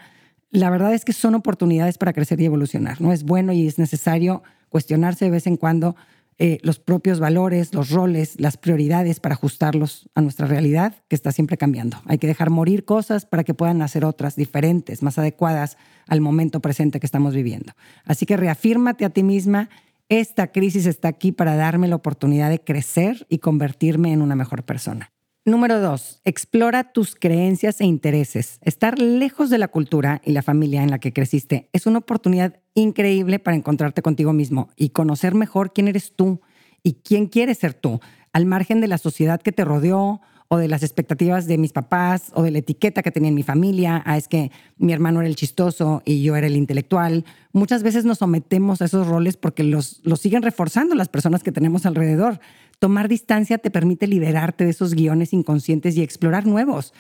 la 0.53 0.71
verdad 0.71 0.95
es 0.95 1.05
que 1.05 1.13
son 1.13 1.35
oportunidades 1.35 1.99
para 1.99 2.13
crecer 2.13 2.41
y 2.41 2.45
evolucionar. 2.45 3.01
No 3.01 3.13
es 3.13 3.25
bueno 3.25 3.53
y 3.53 3.67
es 3.67 3.81
necesario 3.81 4.45
cuestionarse 4.69 5.25
de 5.25 5.33
vez 5.33 5.49
en 5.49 5.57
cuando 5.57 5.97
eh, 6.39 6.59
los 6.63 6.79
propios 6.79 7.19
valores, 7.19 7.73
los 7.73 7.91
roles, 7.91 8.39
las 8.39 8.59
prioridades 8.59 9.21
para 9.21 9.35
ajustarlos 9.35 10.11
a 10.15 10.21
nuestra 10.21 10.47
realidad 10.47 10.95
que 11.09 11.17
está 11.17 11.33
siempre 11.33 11.57
cambiando. 11.57 12.03
Hay 12.05 12.19
que 12.19 12.27
dejar 12.27 12.51
morir 12.51 12.85
cosas 12.85 13.25
para 13.25 13.43
que 13.43 13.55
puedan 13.55 13.79
nacer 13.79 14.05
otras 14.05 14.37
diferentes, 14.37 15.03
más 15.03 15.19
adecuadas 15.19 15.79
al 16.07 16.21
momento 16.21 16.61
presente 16.61 17.01
que 17.01 17.07
estamos 17.07 17.35
viviendo. 17.35 17.73
Así 18.05 18.27
que 18.27 18.37
reafírmate 18.37 19.07
a 19.07 19.11
ti 19.11 19.23
misma, 19.23 19.71
esta 20.11 20.49
crisis 20.53 20.85
está 20.87 21.09
aquí 21.09 21.33
para 21.33 21.57
darme 21.57 21.89
la 21.89 21.97
oportunidad 21.97 22.51
de 22.51 22.61
crecer 22.61 23.27
y 23.31 23.39
convertirme 23.39 24.13
en 24.13 24.21
una 24.21 24.37
mejor 24.37 24.63
persona. 24.63 25.11
Número 25.47 25.81
dos, 25.81 26.21
explora 26.25 26.93
tus 26.93 27.15
creencias 27.15 27.81
e 27.81 27.85
intereses. 27.85 28.59
Estar 28.63 28.99
lejos 28.99 29.49
de 29.49 29.59
la 29.59 29.69
cultura 29.69 30.21
y 30.25 30.33
la 30.33 30.43
familia 30.43 30.83
en 30.83 30.91
la 30.91 30.99
que 30.99 31.13
creciste 31.13 31.71
es 31.73 31.87
una 31.87 31.99
oportunidad 31.99 32.61
increíble 32.77 33.41
para 33.41 33.57
encontrarte 33.57 34.03
contigo 34.03 34.33
mismo 34.33 34.69
y 34.77 34.91
conocer 34.91 35.35
mejor 35.35 35.73
quién 35.73 35.89
eres 35.89 36.13
tú 36.15 36.41
y 36.85 36.95
quién 37.03 37.27
quieres 37.27 37.59
ser 37.59 37.75
tú, 37.75 37.99
al 38.33 38.47
margen 38.47 38.81
de 38.81 38.87
la 38.87 38.99
sociedad 38.99 39.43
que 39.43 39.51
te 39.51 39.65
rodeó 39.65 40.21
o 40.49 40.59
de 40.59 40.69
las 40.69 40.83
expectativas 40.83 41.47
de 41.47 41.59
mis 41.59 41.73
papás 41.73 42.31
o 42.35 42.43
de 42.43 42.51
la 42.51 42.59
etiqueta 42.59 43.03
que 43.03 43.11
tenía 43.11 43.31
en 43.31 43.35
mi 43.35 43.43
familia. 43.43 44.03
Ah, 44.07 44.17
es 44.17 44.29
que 44.29 44.53
mi 44.77 44.93
hermano 44.93 45.21
era 45.21 45.29
el 45.29 45.35
chistoso 45.35 46.03
y 46.05 46.23
yo 46.23 46.37
era 46.37 46.47
el 46.47 46.57
intelectual. 46.57 47.25
Muchas 47.53 47.83
veces 47.83 48.05
nos 48.05 48.19
sometemos 48.19 48.81
a 48.81 48.85
esos 48.85 49.09
roles 49.09 49.37
porque 49.37 49.65
los, 49.65 50.01
los 50.05 50.21
siguen 50.21 50.43
reforzando 50.43 50.95
las 50.95 51.09
personas 51.09 51.43
que 51.43 51.51
tenemos 51.51 51.87
alrededor. 51.87 52.39
Tomar 52.79 53.09
distancia 53.09 53.59
te 53.59 53.71
permite 53.71 54.07
liberarte 54.07 54.65
de 54.65 54.71
esos 54.71 54.95
guiones 54.95 55.33
inconscientes 55.33 55.97
y 55.97 56.03
explorar 56.03 56.47
nuevos. 56.47 56.93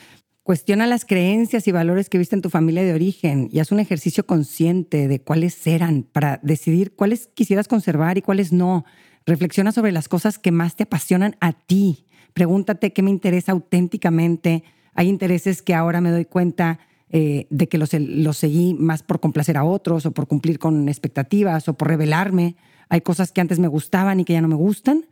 Cuestiona 0.47 0.87
las 0.87 1.05
creencias 1.05 1.67
y 1.67 1.73
valores 1.73 2.09
que 2.09 2.19
viste 2.19 2.37
en 2.37 2.41
tu 2.41 2.51
familia 2.51 2.85
de 2.85 2.95
origen 2.95 3.49
y 3.51 3.59
haz 3.59 3.73
un 3.73 3.81
ejercicio 3.81 4.27
consciente 4.27 5.09
de 5.09 5.21
cuáles 5.21 5.67
eran 5.67 6.05
para 6.05 6.39
decidir 6.41 6.95
cuáles 6.95 7.27
quisieras 7.27 7.67
conservar 7.67 8.17
y 8.17 8.23
cuáles 8.23 8.53
no. 8.53 8.85
Reflexiona 9.27 9.73
sobre 9.73 9.91
las 9.91 10.07
cosas 10.07 10.39
que 10.39 10.53
más 10.53 10.77
te 10.77 10.85
apasionan 10.85 11.35
a 11.41 11.53
ti. 11.53 12.07
Pregúntate 12.33 12.93
qué 12.93 13.03
me 13.03 13.11
interesa 13.11 13.51
auténticamente. 13.51 14.63
Hay 14.95 15.09
intereses 15.09 15.63
que 15.63 15.75
ahora 15.75 16.01
me 16.01 16.13
doy 16.13 16.27
cuenta 16.27 16.79
eh, 17.11 17.49
de 17.51 17.67
que 17.67 17.77
los, 17.77 17.93
los 17.95 18.37
seguí 18.37 18.73
más 18.75 19.03
por 19.03 19.19
complacer 19.19 19.57
a 19.57 19.65
otros 19.65 20.07
o 20.07 20.13
por 20.13 20.29
cumplir 20.29 20.61
con 20.61 20.89
expectativas 20.89 21.69
o 21.69 21.75
por 21.75 21.89
revelarme. 21.89 22.55
Hay 22.89 23.01
cosas 23.01 23.33
que 23.33 23.41
antes 23.41 23.59
me 23.59 23.67
gustaban 23.67 24.21
y 24.21 24.25
que 24.25 24.35
ya 24.35 24.43
no 24.43 24.49
me 24.49 24.55
gustan. 24.55 25.07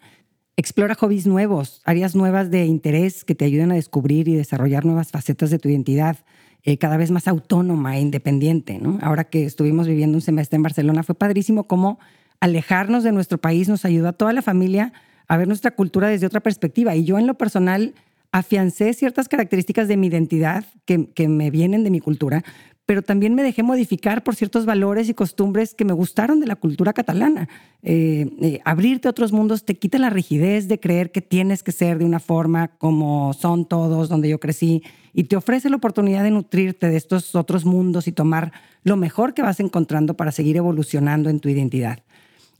Explora 0.56 0.94
hobbies 0.94 1.26
nuevos, 1.26 1.80
áreas 1.84 2.14
nuevas 2.14 2.48
de 2.48 2.64
interés 2.66 3.24
que 3.24 3.34
te 3.34 3.44
ayuden 3.44 3.72
a 3.72 3.74
descubrir 3.74 4.28
y 4.28 4.34
desarrollar 4.34 4.84
nuevas 4.84 5.10
facetas 5.10 5.50
de 5.50 5.58
tu 5.58 5.68
identidad, 5.68 6.18
eh, 6.62 6.78
cada 6.78 6.96
vez 6.96 7.10
más 7.10 7.26
autónoma 7.26 7.96
e 7.96 8.00
independiente. 8.00 8.80
Ahora 9.02 9.24
que 9.24 9.44
estuvimos 9.44 9.88
viviendo 9.88 10.16
un 10.16 10.22
semestre 10.22 10.56
en 10.56 10.62
Barcelona, 10.62 11.02
fue 11.02 11.16
padrísimo 11.16 11.64
cómo 11.64 11.98
alejarnos 12.38 13.02
de 13.02 13.10
nuestro 13.10 13.38
país 13.38 13.68
nos 13.68 13.84
ayudó 13.84 14.08
a 14.08 14.12
toda 14.12 14.32
la 14.32 14.42
familia 14.42 14.92
a 15.26 15.36
ver 15.36 15.48
nuestra 15.48 15.72
cultura 15.72 16.08
desde 16.08 16.26
otra 16.26 16.40
perspectiva. 16.40 16.94
Y 16.94 17.04
yo 17.04 17.18
en 17.18 17.26
lo 17.26 17.34
personal 17.34 17.94
afiancé 18.30 18.94
ciertas 18.94 19.28
características 19.28 19.88
de 19.88 19.96
mi 19.96 20.06
identidad 20.06 20.64
que, 20.84 21.10
que 21.10 21.28
me 21.28 21.50
vienen 21.50 21.82
de 21.82 21.90
mi 21.90 22.00
cultura, 22.00 22.44
pero 22.86 23.02
también 23.02 23.34
me 23.34 23.42
dejé 23.42 23.62
modificar 23.62 24.22
por 24.22 24.34
ciertos 24.34 24.66
valores 24.66 25.08
y 25.08 25.14
costumbres 25.14 25.74
que 25.74 25.84
me 25.84 25.94
gustaron 25.94 26.40
de 26.40 26.46
la 26.46 26.56
cultura 26.56 26.92
catalana. 26.92 27.48
Eh, 27.82 28.28
eh, 28.40 28.60
abrirte 28.64 29.08
a 29.08 29.10
otros 29.10 29.32
mundos 29.32 29.64
te 29.64 29.76
quita 29.76 29.98
la 29.98 30.10
rigidez 30.10 30.68
de 30.68 30.78
creer 30.78 31.10
que 31.10 31.22
tienes 31.22 31.62
que 31.62 31.72
ser 31.72 31.98
de 31.98 32.04
una 32.04 32.20
forma 32.20 32.68
como 32.76 33.32
son 33.32 33.66
todos, 33.66 34.08
donde 34.08 34.28
yo 34.28 34.38
crecí, 34.38 34.82
y 35.14 35.24
te 35.24 35.36
ofrece 35.36 35.70
la 35.70 35.76
oportunidad 35.76 36.22
de 36.24 36.30
nutrirte 36.30 36.88
de 36.88 36.96
estos 36.96 37.34
otros 37.34 37.64
mundos 37.64 38.06
y 38.06 38.12
tomar 38.12 38.52
lo 38.82 38.96
mejor 38.96 39.32
que 39.32 39.42
vas 39.42 39.60
encontrando 39.60 40.14
para 40.14 40.32
seguir 40.32 40.56
evolucionando 40.56 41.30
en 41.30 41.40
tu 41.40 41.48
identidad. 41.48 42.00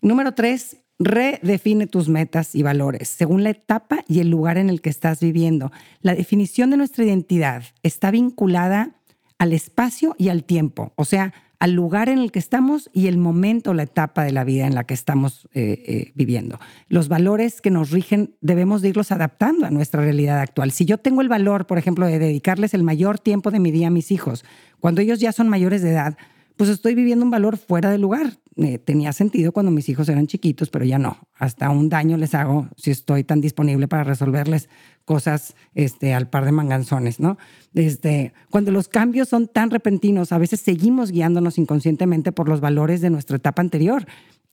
Número 0.01 0.33
tres, 0.33 0.79
redefine 0.99 1.87
tus 1.87 2.09
metas 2.09 2.55
y 2.55 2.63
valores 2.63 3.09
según 3.09 3.43
la 3.43 3.51
etapa 3.51 4.05
y 4.09 4.21
el 4.21 4.31
lugar 4.31 4.59
en 4.59 4.71
el 4.71 4.81
que 4.81 4.91
estás 4.91 5.21
viviendo. 5.21 5.73
La 6.01 6.15
definición 6.15 6.71
de 6.71 6.77
nuestra 6.77 7.05
identidad 7.05 7.65
está 7.83 8.11
vinculada 8.11 8.95
al 9.39 9.53
espacio 9.53 10.15
y 10.19 10.29
al 10.29 10.45
tiempo, 10.45 10.93
o 10.97 11.05
sea, 11.05 11.33
al 11.65 11.73
lugar 11.73 12.11
en 12.11 12.19
el 12.19 12.31
que 12.31 12.39
estamos 12.39 12.91
y 12.93 13.07
el 13.07 13.17
momento, 13.17 13.73
la 13.73 13.85
etapa 13.85 14.23
de 14.23 14.33
la 14.33 14.45
vida 14.45 14.67
en 14.67 14.75
la 14.75 14.85
que 14.85 14.93
estamos 14.93 15.49
eh, 15.55 15.83
eh, 15.87 16.13
viviendo. 16.15 16.61
Los 16.89 17.09
valores 17.09 17.63
que 17.63 17.71
nos 17.71 17.91
rigen 17.91 18.35
debemos 18.43 18.83
de 18.83 18.91
irlos 18.91 19.13
adaptando 19.13 19.65
a 19.65 19.71
nuestra 19.71 20.03
realidad 20.03 20.41
actual. 20.41 20.73
Si 20.73 20.85
yo 20.85 20.99
tengo 20.99 21.23
el 21.23 21.29
valor, 21.31 21.67
por 21.67 21.79
ejemplo, 21.79 22.07
de 22.07 22.19
dedicarles 22.19 22.75
el 22.75 22.83
mayor 22.83 23.19
tiempo 23.19 23.51
de 23.51 23.61
mi 23.61 23.71
día 23.71 23.87
a 23.87 23.91
mis 23.91 24.11
hijos, 24.11 24.45
cuando 24.79 25.01
ellos 25.01 25.21
ya 25.21 25.33
son 25.33 25.49
mayores 25.49 25.81
de 25.81 25.93
edad, 25.93 26.19
pues 26.57 26.71
estoy 26.71 26.95
viviendo 26.95 27.25
un 27.25 27.31
valor 27.31 27.57
fuera 27.57 27.91
de 27.91 27.99
lugar. 27.99 28.39
Eh, 28.57 28.79
tenía 28.79 29.13
sentido 29.13 29.51
cuando 29.51 29.73
mis 29.73 29.89
hijos 29.89 30.09
eran 30.09 30.29
chiquitos, 30.29 30.71
pero 30.71 30.85
ya 30.85 30.99
no. 30.99 31.19
Hasta 31.35 31.71
un 31.71 31.89
daño 31.89 32.17
les 32.17 32.35
hago 32.35 32.69
si 32.77 32.93
estoy 32.93 33.25
tan 33.25 33.41
disponible 33.41 33.89
para 33.89 34.05
resolverles 34.05 34.69
cosas 35.05 35.57
este, 35.75 36.15
al 36.15 36.29
par 36.29 36.45
de 36.45 36.53
manganzones, 36.53 37.19
¿no? 37.19 37.37
Este, 37.75 38.33
cuando 38.51 38.71
los 38.71 38.87
cambios 38.87 39.29
son 39.29 39.49
tan 39.49 39.71
repentinos, 39.71 40.31
a 40.31 40.39
veces 40.39 40.61
seguimos 40.61 41.11
guiándonos 41.11 41.59
inconscientemente 41.59 42.31
por 42.31 42.49
los 42.49 42.61
valores 42.61 43.01
de 43.01 43.11
nuestra 43.11 43.37
etapa 43.37 43.61
anterior. 43.61 44.07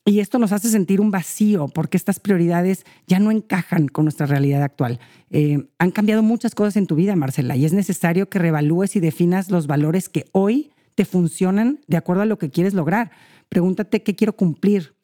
Y 0.04 0.20
esto 0.20 0.40
nos 0.40 0.52
hace 0.52 0.70
sentir 0.70 1.00
un 1.00 1.12
vacío 1.12 1.68
porque 1.68 1.96
estas 1.96 2.20
prioridades 2.20 2.86
ya 3.06 3.20
no 3.20 3.30
encajan 3.30 3.88
con 3.88 4.06
nuestra 4.06 4.26
realidad 4.26 4.64
actual. 4.64 5.00
Eh, 5.30 5.68
han 5.78 5.92
cambiado 5.92 6.24
muchas 6.24 6.56
cosas 6.56 6.76
en 6.76 6.88
tu 6.88 6.96
vida, 6.96 7.16
Marcela, 7.16 7.56
y 7.56 7.66
es 7.66 7.74
necesario 7.74 8.28
que 8.28 8.40
revalúes 8.40 8.96
y 8.96 9.00
definas 9.00 9.52
los 9.52 9.68
valores 9.68 10.10
que 10.10 10.26
hoy 10.32 10.72
te 10.96 11.06
funcionan 11.06 11.80
de 11.88 11.98
acuerdo 11.98 12.22
a 12.22 12.26
lo 12.26 12.38
que 12.38 12.50
quieres 12.50 12.74
lograr. 12.74 13.12
Pregúntate 13.50 14.04
qué 14.04 14.16
quiero 14.16 14.34
cumplir, 14.34 14.96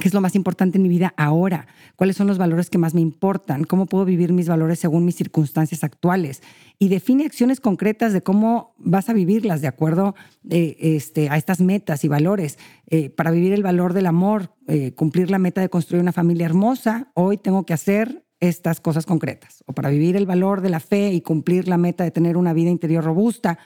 qué 0.00 0.06
es 0.06 0.14
lo 0.14 0.20
más 0.20 0.36
importante 0.36 0.78
en 0.78 0.82
mi 0.82 0.88
vida 0.88 1.12
ahora, 1.16 1.66
cuáles 1.96 2.16
son 2.16 2.26
los 2.26 2.38
valores 2.38 2.70
que 2.70 2.78
más 2.78 2.94
me 2.94 3.00
importan, 3.00 3.64
cómo 3.64 3.86
puedo 3.86 4.04
vivir 4.04 4.32
mis 4.32 4.48
valores 4.48 4.78
según 4.78 5.04
mis 5.04 5.16
circunstancias 5.16 5.82
actuales 5.82 6.42
y 6.78 6.88
define 6.88 7.24
acciones 7.24 7.60
concretas 7.60 8.12
de 8.12 8.22
cómo 8.22 8.74
vas 8.78 9.08
a 9.08 9.12
vivirlas 9.12 9.60
de 9.60 9.68
acuerdo 9.68 10.14
eh, 10.48 10.76
este, 10.80 11.28
a 11.28 11.36
estas 11.36 11.60
metas 11.60 12.04
y 12.04 12.08
valores. 12.08 12.58
Eh, 12.86 13.10
para 13.10 13.30
vivir 13.30 13.52
el 13.52 13.62
valor 13.62 13.92
del 13.92 14.06
amor, 14.06 14.54
eh, 14.68 14.92
cumplir 14.94 15.30
la 15.30 15.38
meta 15.38 15.60
de 15.60 15.68
construir 15.68 16.02
una 16.02 16.12
familia 16.12 16.46
hermosa, 16.46 17.10
hoy 17.14 17.36
tengo 17.36 17.66
que 17.66 17.74
hacer 17.74 18.24
estas 18.40 18.80
cosas 18.80 19.06
concretas. 19.06 19.62
O 19.66 19.74
para 19.74 19.90
vivir 19.90 20.16
el 20.16 20.26
valor 20.26 20.60
de 20.62 20.70
la 20.70 20.80
fe 20.80 21.12
y 21.12 21.20
cumplir 21.20 21.68
la 21.68 21.76
meta 21.76 22.04
de 22.04 22.10
tener 22.10 22.36
una 22.36 22.52
vida 22.52 22.70
interior 22.70 23.04
robusta, 23.04 23.58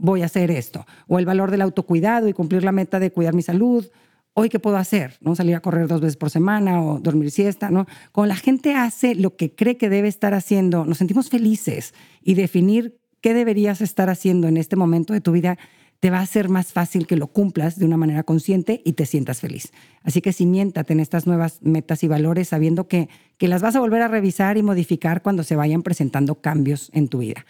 voy 0.00 0.22
a 0.22 0.26
hacer 0.26 0.50
esto. 0.50 0.86
O 1.06 1.18
el 1.18 1.26
valor 1.26 1.50
del 1.50 1.62
autocuidado 1.62 2.28
y 2.28 2.32
cumplir 2.32 2.64
la 2.64 2.72
meta 2.72 2.98
de 2.98 3.12
cuidar 3.12 3.34
mi 3.34 3.42
salud. 3.42 3.88
Hoy, 4.34 4.48
¿qué 4.48 4.58
puedo 4.58 4.76
hacer? 4.76 5.18
¿No? 5.20 5.36
Salir 5.36 5.54
a 5.54 5.60
correr 5.60 5.86
dos 5.86 6.00
veces 6.00 6.16
por 6.16 6.30
semana 6.30 6.82
o 6.82 6.98
dormir 6.98 7.30
siesta, 7.30 7.70
¿no? 7.70 7.86
Cuando 8.12 8.28
la 8.28 8.40
gente 8.40 8.74
hace 8.74 9.14
lo 9.14 9.36
que 9.36 9.54
cree 9.54 9.76
que 9.76 9.90
debe 9.90 10.08
estar 10.08 10.34
haciendo, 10.34 10.84
nos 10.84 10.98
sentimos 10.98 11.28
felices 11.28 11.94
y 12.22 12.34
definir 12.34 12.98
qué 13.20 13.34
deberías 13.34 13.80
estar 13.80 14.08
haciendo 14.08 14.48
en 14.48 14.56
este 14.56 14.76
momento 14.76 15.12
de 15.12 15.20
tu 15.20 15.32
vida 15.32 15.58
te 16.00 16.10
va 16.10 16.20
a 16.20 16.26
ser 16.26 16.48
más 16.48 16.72
fácil 16.72 17.06
que 17.06 17.16
lo 17.16 17.26
cumplas 17.26 17.78
de 17.78 17.84
una 17.84 17.98
manera 17.98 18.22
consciente 18.22 18.80
y 18.86 18.94
te 18.94 19.04
sientas 19.04 19.40
feliz. 19.40 19.70
Así 20.02 20.22
que 20.22 20.32
cimiéntate 20.32 20.94
en 20.94 21.00
estas 21.00 21.26
nuevas 21.26 21.58
metas 21.60 22.02
y 22.02 22.08
valores 22.08 22.48
sabiendo 22.48 22.88
que, 22.88 23.10
que 23.36 23.48
las 23.48 23.60
vas 23.60 23.76
a 23.76 23.80
volver 23.80 24.00
a 24.00 24.08
revisar 24.08 24.56
y 24.56 24.62
modificar 24.62 25.20
cuando 25.20 25.42
se 25.44 25.56
vayan 25.56 25.82
presentando 25.82 26.36
cambios 26.36 26.90
en 26.94 27.08
tu 27.08 27.18
vida. 27.18 27.44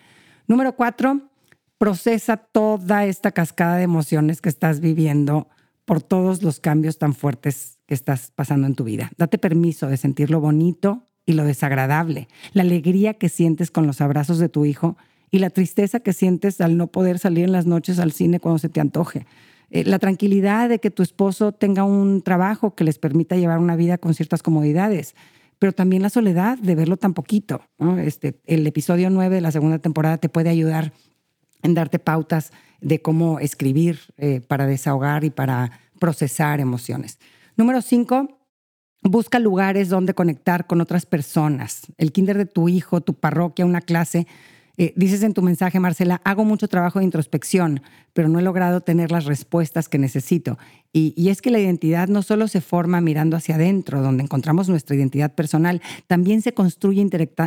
Número 0.48 0.74
cuatro, 0.74 1.29
procesa 1.80 2.36
toda 2.36 3.06
esta 3.06 3.32
cascada 3.32 3.78
de 3.78 3.84
emociones 3.84 4.42
que 4.42 4.50
estás 4.50 4.80
viviendo 4.80 5.48
por 5.86 6.02
todos 6.02 6.42
los 6.42 6.60
cambios 6.60 6.98
tan 6.98 7.14
fuertes 7.14 7.78
que 7.86 7.94
estás 7.94 8.32
pasando 8.34 8.66
en 8.66 8.74
tu 8.74 8.84
vida. 8.84 9.10
Date 9.16 9.38
permiso 9.38 9.86
de 9.86 9.96
sentir 9.96 10.30
lo 10.30 10.40
bonito 10.40 11.06
y 11.24 11.32
lo 11.32 11.44
desagradable, 11.44 12.28
la 12.52 12.64
alegría 12.64 13.14
que 13.14 13.30
sientes 13.30 13.70
con 13.70 13.86
los 13.86 14.02
abrazos 14.02 14.38
de 14.38 14.50
tu 14.50 14.66
hijo 14.66 14.98
y 15.30 15.38
la 15.38 15.48
tristeza 15.48 16.00
que 16.00 16.12
sientes 16.12 16.60
al 16.60 16.76
no 16.76 16.88
poder 16.88 17.18
salir 17.18 17.44
en 17.44 17.52
las 17.52 17.64
noches 17.64 17.98
al 17.98 18.12
cine 18.12 18.40
cuando 18.40 18.58
se 18.58 18.68
te 18.68 18.80
antoje. 18.80 19.24
Eh, 19.70 19.84
la 19.84 19.98
tranquilidad 19.98 20.68
de 20.68 20.80
que 20.80 20.90
tu 20.90 21.02
esposo 21.02 21.52
tenga 21.52 21.84
un 21.84 22.20
trabajo 22.20 22.74
que 22.74 22.84
les 22.84 22.98
permita 22.98 23.36
llevar 23.36 23.58
una 23.58 23.76
vida 23.76 23.96
con 23.96 24.12
ciertas 24.12 24.42
comodidades, 24.42 25.14
pero 25.58 25.72
también 25.72 26.02
la 26.02 26.10
soledad 26.10 26.58
de 26.58 26.74
verlo 26.74 26.98
tan 26.98 27.14
poquito. 27.14 27.62
Este, 27.98 28.38
el 28.44 28.66
episodio 28.66 29.08
9 29.08 29.36
de 29.36 29.40
la 29.40 29.50
segunda 29.50 29.78
temporada 29.78 30.18
te 30.18 30.28
puede 30.28 30.50
ayudar 30.50 30.92
en 31.62 31.74
darte 31.74 31.98
pautas 31.98 32.52
de 32.80 33.02
cómo 33.02 33.38
escribir 33.40 34.00
eh, 34.16 34.40
para 34.40 34.66
desahogar 34.66 35.24
y 35.24 35.30
para 35.30 35.80
procesar 35.98 36.60
emociones. 36.60 37.18
Número 37.56 37.82
cinco, 37.82 38.38
busca 39.02 39.38
lugares 39.38 39.88
donde 39.88 40.14
conectar 40.14 40.66
con 40.66 40.80
otras 40.80 41.06
personas. 41.06 41.82
El 41.98 42.12
kinder 42.12 42.38
de 42.38 42.46
tu 42.46 42.68
hijo, 42.68 43.00
tu 43.00 43.14
parroquia, 43.14 43.66
una 43.66 43.80
clase. 43.80 44.26
Eh, 44.76 44.94
dices 44.96 45.22
en 45.22 45.34
tu 45.34 45.42
mensaje, 45.42 45.78
Marcela, 45.78 46.22
hago 46.24 46.44
mucho 46.44 46.68
trabajo 46.68 46.98
de 46.98 47.04
introspección, 47.04 47.82
pero 48.12 48.28
no 48.28 48.38
he 48.38 48.42
logrado 48.42 48.80
tener 48.80 49.10
las 49.10 49.26
respuestas 49.26 49.88
que 49.88 49.98
necesito. 49.98 50.58
Y, 50.92 51.28
es 51.28 51.40
que 51.40 51.52
la 51.52 51.60
identidad 51.60 52.08
no 52.08 52.20
solo 52.22 52.48
se 52.48 52.60
forma 52.60 53.00
mirando 53.00 53.36
hacia 53.36 53.54
adentro, 53.54 54.02
donde 54.02 54.24
encontramos 54.24 54.68
nuestra 54.68 54.96
identidad 54.96 55.32
personal, 55.32 55.80
también 56.08 56.42
se 56.42 56.52
construye 56.52 57.00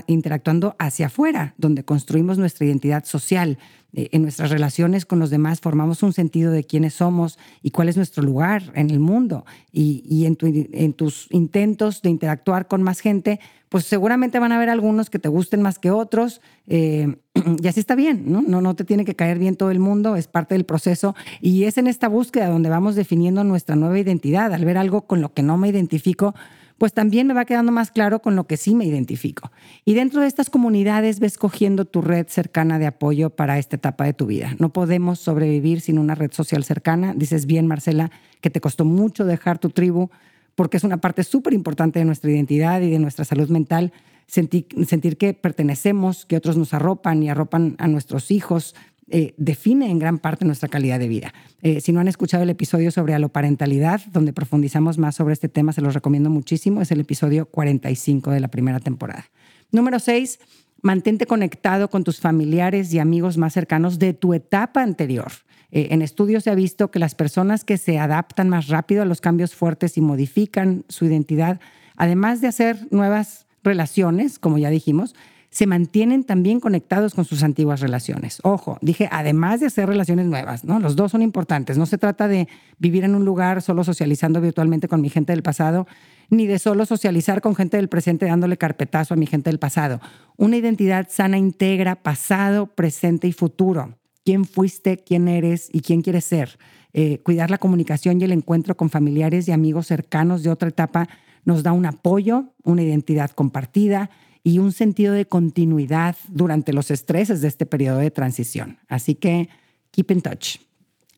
interactuando 0.08 0.78
hacia 0.80 1.08
afuera, 1.08 1.54
donde 1.58 1.84
construimos 1.84 2.38
nuestra 2.38 2.66
identidad 2.66 3.04
social. 3.04 3.58
Eh, 3.92 4.10
en 4.14 4.22
nuestras 4.22 4.50
relaciones 4.50 5.06
con 5.06 5.20
los 5.20 5.30
demás 5.30 5.60
formamos 5.60 6.04
un 6.04 6.14
sentido 6.14 6.52
de 6.52 6.64
quiénes 6.64 6.94
somos 6.94 7.38
y 7.62 7.72
cuál 7.72 7.90
es 7.90 7.98
nuestro 7.98 8.24
lugar 8.24 8.72
en 8.76 8.90
el 8.90 9.02
mundo. 9.02 9.46
Y, 9.74 10.26
en, 10.26 10.94
tus 10.94 11.28
intentos 11.30 12.02
de 12.02 12.12
interactuar 12.12 12.70
con 12.70 12.82
más 12.82 13.02
gente, 13.02 13.42
pues 13.68 13.84
seguramente 13.84 14.40
van 14.40 14.54
a 14.54 14.56
haber 14.56 14.70
algunos 14.70 15.10
que 15.10 15.20
te 15.20 15.28
gusten 15.28 15.62
más 15.62 15.80
que 15.80 15.92
otros, 15.92 16.40
eh, 16.66 17.18
y 17.62 17.68
así 17.68 17.80
está 17.80 17.96
bien, 17.96 18.24
¿no? 18.28 18.42
¿no? 18.42 18.76
Te 18.76 18.84
tiene 18.84 19.06
que 19.06 19.16
caer 19.16 19.40
bien 19.40 19.56
todo 19.56 19.72
el 19.72 19.80
mundo, 19.80 20.16
es 20.16 20.28
parte 20.28 20.56
del 20.56 20.66
proceso, 20.66 21.16
y 21.42 21.64
es 21.64 21.78
en 21.78 21.88
esta 21.88 22.08
búsqueda 22.08 22.48
donde 22.48 22.70
vamos 22.70 22.96
definiendo 22.96 23.44
nuestra 23.44 23.76
nueva 23.76 24.00
identidad. 24.00 24.54
Al 24.54 24.66
ver 24.66 24.78
algo 24.78 25.08
con 25.08 25.22
lo 25.22 25.34
que 25.34 25.44
no 25.44 25.58
me 25.58 25.70
identifico, 25.70 26.36
pues 26.78 26.94
también 26.94 27.28
me 27.28 27.34
va 27.34 27.46
quedando 27.46 27.72
más 27.72 27.92
claro 27.92 28.22
con 28.22 28.36
lo 28.36 28.46
que 28.46 28.58
sí 28.58 28.76
me 28.76 28.86
identifico. 28.86 29.52
Y 29.86 29.94
dentro 29.94 30.22
de 30.22 30.28
estas 30.28 30.50
comunidades 30.50 31.20
ves 31.20 31.38
cogiendo 31.38 31.86
tu 31.86 32.02
red 32.02 32.28
cercana 32.28 32.80
de 32.80 32.88
apoyo 32.88 33.30
para 33.30 33.58
esta 33.58 33.78
etapa 33.78 34.06
de 34.06 34.14
tu 34.14 34.26
vida. 34.26 34.56
No 34.60 34.74
podemos 34.74 35.20
sobrevivir 35.20 35.82
sin 35.82 35.98
una 35.98 36.16
red 36.16 36.32
social 36.32 36.64
cercana. 36.64 37.14
Dices 37.16 37.46
bien, 37.46 37.68
Marcela, 37.68 38.12
que 38.42 38.50
te 38.50 38.62
costó 38.62 38.86
mucho 38.86 39.26
dejar 39.26 39.60
tu 39.60 39.70
tribu, 39.70 40.10
porque 40.56 40.78
es 40.78 40.84
una 40.84 40.98
parte 40.98 41.24
súper 41.24 41.54
importante 41.54 42.00
de 42.00 42.06
nuestra 42.06 42.32
identidad 42.32 42.82
y 42.82 42.90
de 42.90 43.00
nuestra 43.00 43.26
salud 43.26 43.50
mental. 43.50 43.94
Sentir, 44.34 44.66
sentir, 44.88 45.18
que 45.18 45.36
pertenecemos, 45.36 46.26
que 46.26 46.36
otros 46.36 46.58
nos 46.58 46.74
arropan 46.74 47.22
y 47.22 47.30
arropan 47.30 47.76
a 47.78 47.88
nuestros 47.88 48.32
hijos, 48.32 48.74
eh, 49.08 49.36
define 49.38 49.92
en 49.92 50.00
gran 50.00 50.18
parte 50.18 50.44
nuestra 50.44 50.70
calidad 50.70 50.98
de 50.98 51.08
vida. 51.08 51.36
Eh, 51.62 51.82
si 51.82 51.92
no 51.92 52.00
han 52.00 52.08
escuchado 52.08 52.42
el 52.42 52.50
episodio 52.50 52.90
sobre 52.90 53.14
aloparentalidad, 53.14 54.02
donde 54.12 54.34
profundizamos 54.34 54.98
más 54.98 55.14
sobre 55.14 55.34
este 55.34 55.50
tema, 55.50 55.72
se 55.72 55.82
los 55.82 55.94
recomiendo 55.94 56.32
muchísimo. 56.32 56.82
Es 56.82 56.90
el 56.92 57.02
episodio 57.02 57.46
45 57.46 58.32
de 58.32 58.40
la 58.40 58.48
primera 58.48 58.80
temporada. 58.80 59.26
Número 59.72 60.00
6. 60.00 60.40
Mantente 60.82 61.28
conectado 61.28 61.92
con 61.92 62.04
tus 62.04 62.20
familiares 62.20 62.92
y 62.92 62.98
amigos 62.98 63.38
más 63.38 63.54
cercanos 63.54 64.00
de 64.00 64.16
tu 64.16 64.34
etapa 64.34 64.82
anterior. 64.82 65.32
Eh, 65.70 65.90
en 65.92 66.02
estudios 66.02 66.46
se 66.46 66.50
ha 66.50 66.56
visto 66.56 66.90
que 66.90 66.98
las 66.98 67.14
personas 67.14 67.64
que 67.64 67.78
se 67.78 68.00
adaptan 68.00 68.50
más 68.50 68.68
rápido 68.68 69.04
a 69.04 69.06
los 69.06 69.22
cambios 69.22 69.54
fuertes 69.54 69.96
y 69.96 70.02
modifican 70.02 70.86
su 70.90 71.06
identidad, 71.06 71.60
además 71.98 72.42
de 72.42 72.48
hacer 72.48 72.88
nuevas 72.90 73.43
relaciones, 73.64 74.40
como 74.40 74.58
ya 74.58 74.70
dijimos, 74.70 75.16
se 75.50 75.68
mantienen 75.68 76.24
también 76.24 76.60
conectados 76.60 77.14
con 77.14 77.26
sus 77.26 77.44
antiguas 77.44 77.80
relaciones. 77.80 78.40
Ojo, 78.42 78.80
dije, 78.82 79.08
además 79.12 79.60
de 79.60 79.68
hacer 79.68 79.88
relaciones 79.88 80.26
nuevas, 80.26 80.64
¿no? 80.64 80.80
Los 80.80 80.96
dos 80.96 81.12
son 81.12 81.22
importantes. 81.22 81.78
No 81.78 81.86
se 81.86 82.00
trata 82.00 82.28
de 82.28 82.48
vivir 82.80 83.04
en 83.04 83.14
un 83.14 83.24
lugar 83.24 83.62
solo 83.62 83.84
socializando 83.84 84.42
virtualmente 84.42 84.88
con 84.88 85.00
mi 85.00 85.10
gente 85.10 85.32
del 85.32 85.44
pasado, 85.44 85.86
ni 86.32 86.48
de 86.48 86.58
solo 86.58 86.88
socializar 86.88 87.42
con 87.42 87.56
gente 87.56 87.78
del 87.78 87.88
presente 87.88 88.26
dándole 88.26 88.58
carpetazo 88.58 89.14
a 89.14 89.18
mi 89.18 89.28
gente 89.28 89.52
del 89.52 89.60
pasado. 89.60 90.02
Una 90.38 90.58
identidad 90.58 91.08
sana 91.12 91.38
integra 91.38 91.96
pasado, 91.96 92.66
presente 92.66 93.28
y 93.28 93.32
futuro 93.32 93.96
quién 94.24 94.46
fuiste, 94.46 94.98
quién 94.98 95.28
eres 95.28 95.70
y 95.72 95.82
quién 95.82 96.02
quieres 96.02 96.26
ser. 96.26 96.58
Eh, 96.94 97.20
cuidar 97.24 97.50
la 97.50 97.58
comunicación 97.58 98.22
y 98.22 98.24
el 98.24 98.32
encuentro 98.32 98.78
con 98.78 98.90
familiares 98.90 99.48
y 99.48 99.52
amigos 99.52 99.88
cercanos 99.88 100.44
de 100.44 100.52
otra 100.52 100.70
etapa 100.70 101.10
nos 101.46 101.64
da 101.64 101.72
un 101.72 101.86
apoyo, 101.86 102.54
una 102.64 102.84
identidad 102.84 103.32
compartida 103.32 104.10
y 104.44 104.60
un 104.60 104.72
sentido 104.72 105.14
de 105.14 105.26
continuidad 105.26 106.16
durante 106.28 106.74
los 106.74 106.92
estreses 106.92 107.42
de 107.42 107.48
este 107.48 107.66
periodo 107.66 108.00
de 108.00 108.12
transición. 108.12 108.80
Así 108.88 109.16
que 109.16 109.50
keep 109.92 110.12
in 110.12 110.22
touch. 110.22 110.58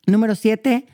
Número 0.05 0.35
siete, 0.35 0.85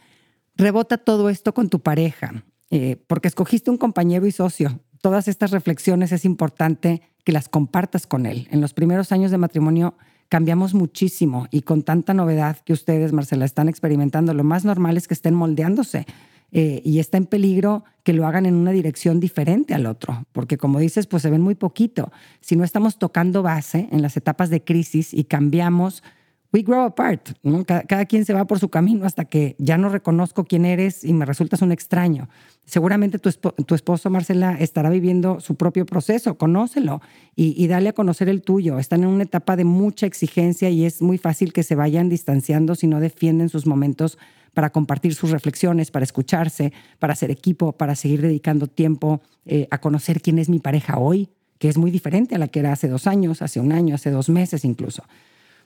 rebota 0.56 0.98
todo 0.98 1.30
esto 1.30 1.54
con 1.54 1.70
tu 1.70 1.82
pareja, 1.82 2.44
eh, 2.70 2.98
porque 3.08 3.28
escogiste 3.28 3.70
un 3.70 3.78
compañero 3.78 4.26
y 4.26 4.32
socio. 4.32 4.80
Todas 5.02 5.28
estas 5.28 5.52
reflexiones 5.52 6.12
es 6.12 6.24
importante 6.24 7.02
que 7.26 7.32
las 7.32 7.50
compartas 7.50 8.08
con 8.08 8.26
él. 8.26 8.48
En 8.52 8.62
los 8.62 8.74
primeros 8.74 9.12
años 9.12 9.32
de 9.32 9.38
matrimonio 9.38 9.96
cambiamos 10.30 10.74
muchísimo 10.74 11.48
y 11.52 11.64
con 11.64 11.84
tanta 11.84 12.14
novedad 12.14 12.58
que 12.64 12.72
ustedes, 12.72 13.12
Marcela, 13.12 13.44
están 13.44 13.68
experimentando, 13.68 14.34
lo 14.34 14.46
más 14.46 14.64
normal 14.64 14.96
es 14.96 15.08
que 15.08 15.14
estén 15.14 15.36
moldeándose. 15.36 16.06
Eh, 16.54 16.82
y 16.84 17.00
está 17.00 17.18
en 17.18 17.26
peligro 17.28 17.86
que 18.04 18.12
lo 18.12 18.28
hagan 18.28 18.46
en 18.46 18.56
una 18.56 18.72
dirección 18.72 19.22
diferente 19.22 19.74
al 19.74 19.86
otro, 19.86 20.26
porque 20.34 20.58
como 20.58 20.80
dices, 20.80 21.08
pues 21.08 21.24
se 21.24 21.30
ven 21.30 21.42
muy 21.42 21.56
poquito. 21.56 22.12
Si 22.42 22.58
no 22.58 22.66
estamos 22.66 23.00
tocando 23.00 23.42
base 23.42 23.88
en 23.92 24.02
las 24.02 24.18
etapas 24.18 24.50
de 24.50 24.62
crisis 24.62 25.14
y 25.14 25.24
cambiamos, 25.24 26.04
we 26.52 26.64
grow 26.64 26.82
apart. 26.82 27.30
Cada, 27.66 28.06
quien 28.06 28.26
se 28.26 28.34
va 28.34 28.46
por 28.46 28.60
su 28.60 28.68
camino 28.68 29.06
hasta 29.06 29.24
que 29.24 29.56
ya 29.60 29.78
no 29.78 29.88
reconozco 29.88 30.44
quién 30.44 30.66
eres 30.66 31.06
y 31.06 31.14
me 31.14 31.26
resultas 31.26 31.62
un 31.62 31.72
extraño. 31.72 32.28
Seguramente 32.66 33.18
tu, 33.18 33.30
esposo, 33.74 34.10
Marcela, 34.10 34.58
estará 34.60 34.90
viviendo 34.90 35.40
su 35.40 35.56
propio 35.56 35.86
proceso. 35.86 36.38
Conócelo 36.38 37.02
y, 37.36 37.54
y, 37.62 37.68
dale 37.68 37.90
a 37.90 37.94
conocer 37.94 38.28
el 38.28 38.42
tuyo. 38.42 38.78
Están 38.78 39.04
en 39.04 39.10
una 39.10 39.24
etapa 39.24 39.56
de 39.56 39.64
mucha 39.64 40.06
exigencia 40.06 40.70
y 40.70 40.84
es 40.84 41.02
muy 41.02 41.18
fácil 41.18 41.54
que 41.54 41.64
se 41.64 41.76
vayan 41.76 42.10
distanciando 42.10 42.76
si 42.76 42.88
no 42.88 43.00
defienden 43.00 43.48
sus 43.48 43.66
momentos 43.66 44.18
para 44.54 44.72
compartir 44.72 45.16
sus 45.16 45.32
reflexiones, 45.32 45.92
para 45.92 46.04
escucharse, 46.04 46.74
para 47.00 47.14
hacer 47.14 47.32
equipo, 47.32 47.72
para 47.74 47.96
seguir 47.96 48.22
dedicando 48.22 48.68
tiempo 48.68 49.22
eh, 49.46 49.68
a 49.72 49.80
conocer 49.80 50.22
quién 50.22 50.40
es 50.40 50.50
mi 50.50 50.60
pareja 50.60 50.98
hoy, 50.98 51.30
que 51.58 51.70
es 51.70 51.78
muy 51.78 51.92
diferente 51.92 52.36
a 52.36 52.38
la 52.38 52.48
que 52.48 52.60
era 52.60 52.72
hace 52.72 52.88
dos 52.88 53.08
años, 53.08 53.42
hace 53.42 53.60
un 53.60 53.72
año, 53.72 53.96
hace 53.96 54.12
dos 54.12 54.30
meses 54.30 54.66
incluso. 54.66 55.04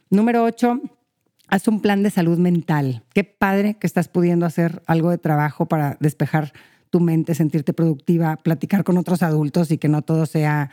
Número 0.09 0.43
ocho, 0.43 0.81
haz 1.47 1.67
un 1.67 1.81
plan 1.81 2.03
de 2.03 2.11
salud 2.11 2.37
mental. 2.37 3.03
Qué 3.13 3.23
padre 3.23 3.75
que 3.75 3.87
estás 3.87 4.07
pudiendo 4.07 4.45
hacer 4.45 4.81
algo 4.85 5.09
de 5.09 5.17
trabajo 5.17 5.65
para 5.65 5.97
despejar 5.99 6.53
tu 6.89 6.99
mente, 6.99 7.33
sentirte 7.35 7.73
productiva, 7.73 8.37
platicar 8.37 8.83
con 8.83 8.97
otros 8.97 9.23
adultos 9.23 9.71
y 9.71 9.77
que 9.77 9.89
no 9.89 10.01
todo 10.01 10.25
sea 10.25 10.69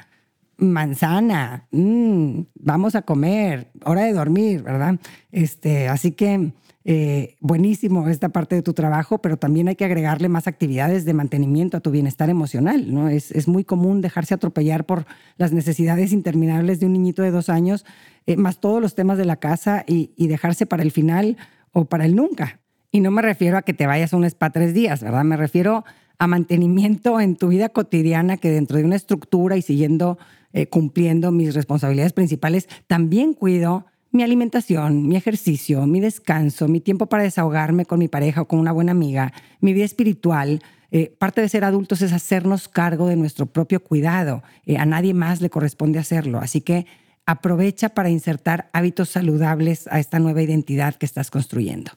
manzana, 0.58 1.66
mm, 1.72 2.42
vamos 2.54 2.94
a 2.94 3.02
comer, 3.02 3.70
hora 3.84 4.02
de 4.04 4.12
dormir, 4.12 4.62
¿verdad? 4.62 4.98
Este, 5.30 5.88
así 5.88 6.12
que 6.12 6.52
eh, 6.84 7.36
buenísimo 7.40 8.08
esta 8.08 8.30
parte 8.30 8.56
de 8.56 8.62
tu 8.62 8.72
trabajo, 8.72 9.18
pero 9.18 9.36
también 9.36 9.68
hay 9.68 9.76
que 9.76 9.84
agregarle 9.84 10.28
más 10.28 10.46
actividades 10.48 11.04
de 11.04 11.14
mantenimiento 11.14 11.76
a 11.76 11.80
tu 11.80 11.90
bienestar 11.90 12.28
emocional. 12.28 12.92
¿no? 12.92 13.08
Es, 13.08 13.30
es 13.30 13.46
muy 13.46 13.64
común 13.64 14.00
dejarse 14.00 14.34
atropellar 14.34 14.84
por 14.84 15.06
las 15.36 15.52
necesidades 15.52 16.12
interminables 16.12 16.80
de 16.80 16.86
un 16.86 16.92
niñito 16.92 17.22
de 17.22 17.30
dos 17.30 17.48
años, 17.48 17.84
eh, 18.26 18.36
más 18.36 18.60
todos 18.60 18.80
los 18.80 18.94
temas 18.94 19.18
de 19.18 19.24
la 19.24 19.36
casa 19.36 19.84
y, 19.86 20.12
dejarse 20.26 20.66
para 20.66 20.82
el 20.82 20.90
final 20.90 21.36
o 21.72 21.84
para 21.84 22.04
el 22.04 22.16
nunca. 22.16 22.60
Y 22.90 23.00
no 23.00 23.10
me 23.10 23.22
refiero 23.22 23.58
a 23.58 23.62
que 23.62 23.74
te 23.74 23.86
vayas 23.86 24.12
a 24.12 24.16
un 24.16 24.24
spa 24.24 24.50
tres 24.50 24.74
días, 24.74 25.02
¿verdad? 25.02 25.24
Me 25.24 25.36
refiero 25.36 25.84
a 26.18 26.26
mantenimiento 26.26 27.20
en 27.20 27.36
tu 27.36 27.48
vida 27.48 27.68
cotidiana 27.68 28.36
que 28.36 28.50
dentro 28.50 28.76
de 28.76 28.84
una 28.84 28.96
estructura 28.96 29.56
y 29.56 29.62
siguiendo 29.62 30.18
eh, 30.52 30.66
cumpliendo 30.66 31.32
mis 31.32 31.54
responsabilidades 31.54 32.12
principales, 32.12 32.68
también 32.86 33.34
cuido 33.34 33.86
mi 34.12 34.22
alimentación, 34.22 35.08
mi 35.08 35.16
ejercicio, 35.16 35.86
mi 35.86 35.98
descanso, 35.98 36.68
mi 36.68 36.80
tiempo 36.80 37.06
para 37.06 37.22
desahogarme 37.22 37.86
con 37.86 37.98
mi 37.98 38.08
pareja 38.08 38.42
o 38.42 38.44
con 38.46 38.58
una 38.58 38.70
buena 38.70 38.92
amiga, 38.92 39.32
mi 39.60 39.72
vida 39.72 39.86
espiritual. 39.86 40.62
Eh, 40.90 41.14
parte 41.18 41.40
de 41.40 41.48
ser 41.48 41.64
adultos 41.64 42.02
es 42.02 42.12
hacernos 42.12 42.68
cargo 42.68 43.08
de 43.08 43.16
nuestro 43.16 43.46
propio 43.46 43.82
cuidado. 43.82 44.42
Eh, 44.66 44.76
a 44.76 44.84
nadie 44.84 45.14
más 45.14 45.40
le 45.40 45.48
corresponde 45.48 45.98
hacerlo. 45.98 46.38
Así 46.38 46.60
que 46.60 46.86
aprovecha 47.24 47.88
para 47.88 48.10
insertar 48.10 48.68
hábitos 48.74 49.08
saludables 49.08 49.88
a 49.88 49.98
esta 49.98 50.18
nueva 50.18 50.42
identidad 50.42 50.94
que 50.94 51.06
estás 51.06 51.30
construyendo. 51.30 51.92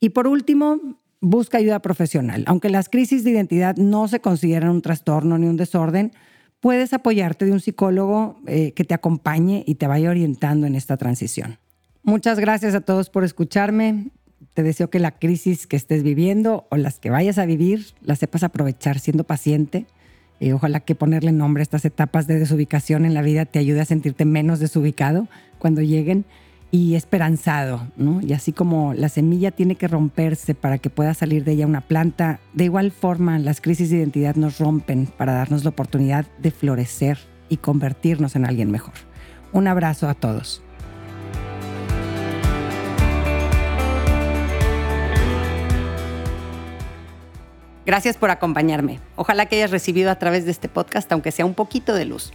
Y 0.00 0.10
por 0.10 0.26
último, 0.26 0.80
busca 1.20 1.58
ayuda 1.58 1.80
profesional. 1.80 2.44
Aunque 2.46 2.70
las 2.70 2.88
crisis 2.88 3.24
de 3.24 3.30
identidad 3.30 3.76
no 3.76 4.08
se 4.08 4.20
consideran 4.20 4.70
un 4.70 4.80
trastorno 4.80 5.36
ni 5.36 5.46
un 5.46 5.58
desorden, 5.58 6.12
puedes 6.60 6.92
apoyarte 6.92 7.44
de 7.44 7.52
un 7.52 7.60
psicólogo 7.60 8.40
eh, 8.46 8.72
que 8.72 8.84
te 8.84 8.94
acompañe 8.94 9.64
y 9.66 9.76
te 9.76 9.86
vaya 9.86 10.10
orientando 10.10 10.66
en 10.66 10.74
esta 10.74 10.96
transición. 10.96 11.58
Muchas 12.02 12.38
gracias 12.38 12.74
a 12.74 12.80
todos 12.80 13.10
por 13.10 13.24
escucharme. 13.24 14.10
Te 14.54 14.62
deseo 14.62 14.90
que 14.90 14.98
la 14.98 15.12
crisis 15.18 15.66
que 15.66 15.76
estés 15.76 16.02
viviendo 16.02 16.66
o 16.70 16.76
las 16.76 16.98
que 16.98 17.10
vayas 17.10 17.38
a 17.38 17.46
vivir 17.46 17.86
las 18.02 18.18
sepas 18.18 18.42
aprovechar 18.42 18.98
siendo 18.98 19.24
paciente. 19.24 19.86
y 20.40 20.52
ojalá 20.52 20.78
que 20.78 20.94
ponerle 20.94 21.32
nombre 21.32 21.62
a 21.62 21.64
estas 21.64 21.84
etapas 21.84 22.28
de 22.28 22.38
desubicación 22.38 23.04
en 23.04 23.12
la 23.12 23.22
vida 23.22 23.44
te 23.44 23.58
ayude 23.58 23.80
a 23.80 23.84
sentirte 23.84 24.24
menos 24.24 24.60
desubicado 24.60 25.26
cuando 25.58 25.80
lleguen 25.80 26.24
y 26.70 26.96
esperanzado, 26.96 27.86
¿no? 27.96 28.20
Y 28.20 28.32
así 28.32 28.52
como 28.52 28.92
la 28.92 29.08
semilla 29.08 29.50
tiene 29.50 29.76
que 29.76 29.88
romperse 29.88 30.54
para 30.54 30.78
que 30.78 30.90
pueda 30.90 31.14
salir 31.14 31.44
de 31.44 31.52
ella 31.52 31.66
una 31.66 31.80
planta, 31.80 32.40
de 32.52 32.64
igual 32.64 32.92
forma 32.92 33.38
las 33.38 33.60
crisis 33.60 33.90
de 33.90 33.96
identidad 33.96 34.36
nos 34.36 34.58
rompen 34.58 35.06
para 35.06 35.32
darnos 35.32 35.64
la 35.64 35.70
oportunidad 35.70 36.26
de 36.38 36.50
florecer 36.50 37.18
y 37.48 37.56
convertirnos 37.56 38.36
en 38.36 38.44
alguien 38.44 38.70
mejor. 38.70 38.94
Un 39.52 39.66
abrazo 39.66 40.08
a 40.08 40.14
todos. 40.14 40.62
Gracias 47.86 48.18
por 48.18 48.28
acompañarme. 48.30 49.00
Ojalá 49.16 49.46
que 49.46 49.56
hayas 49.56 49.70
recibido 49.70 50.10
a 50.10 50.16
través 50.16 50.44
de 50.44 50.50
este 50.50 50.68
podcast, 50.68 51.10
aunque 51.10 51.32
sea 51.32 51.46
un 51.46 51.54
poquito 51.54 51.94
de 51.94 52.04
luz. 52.04 52.34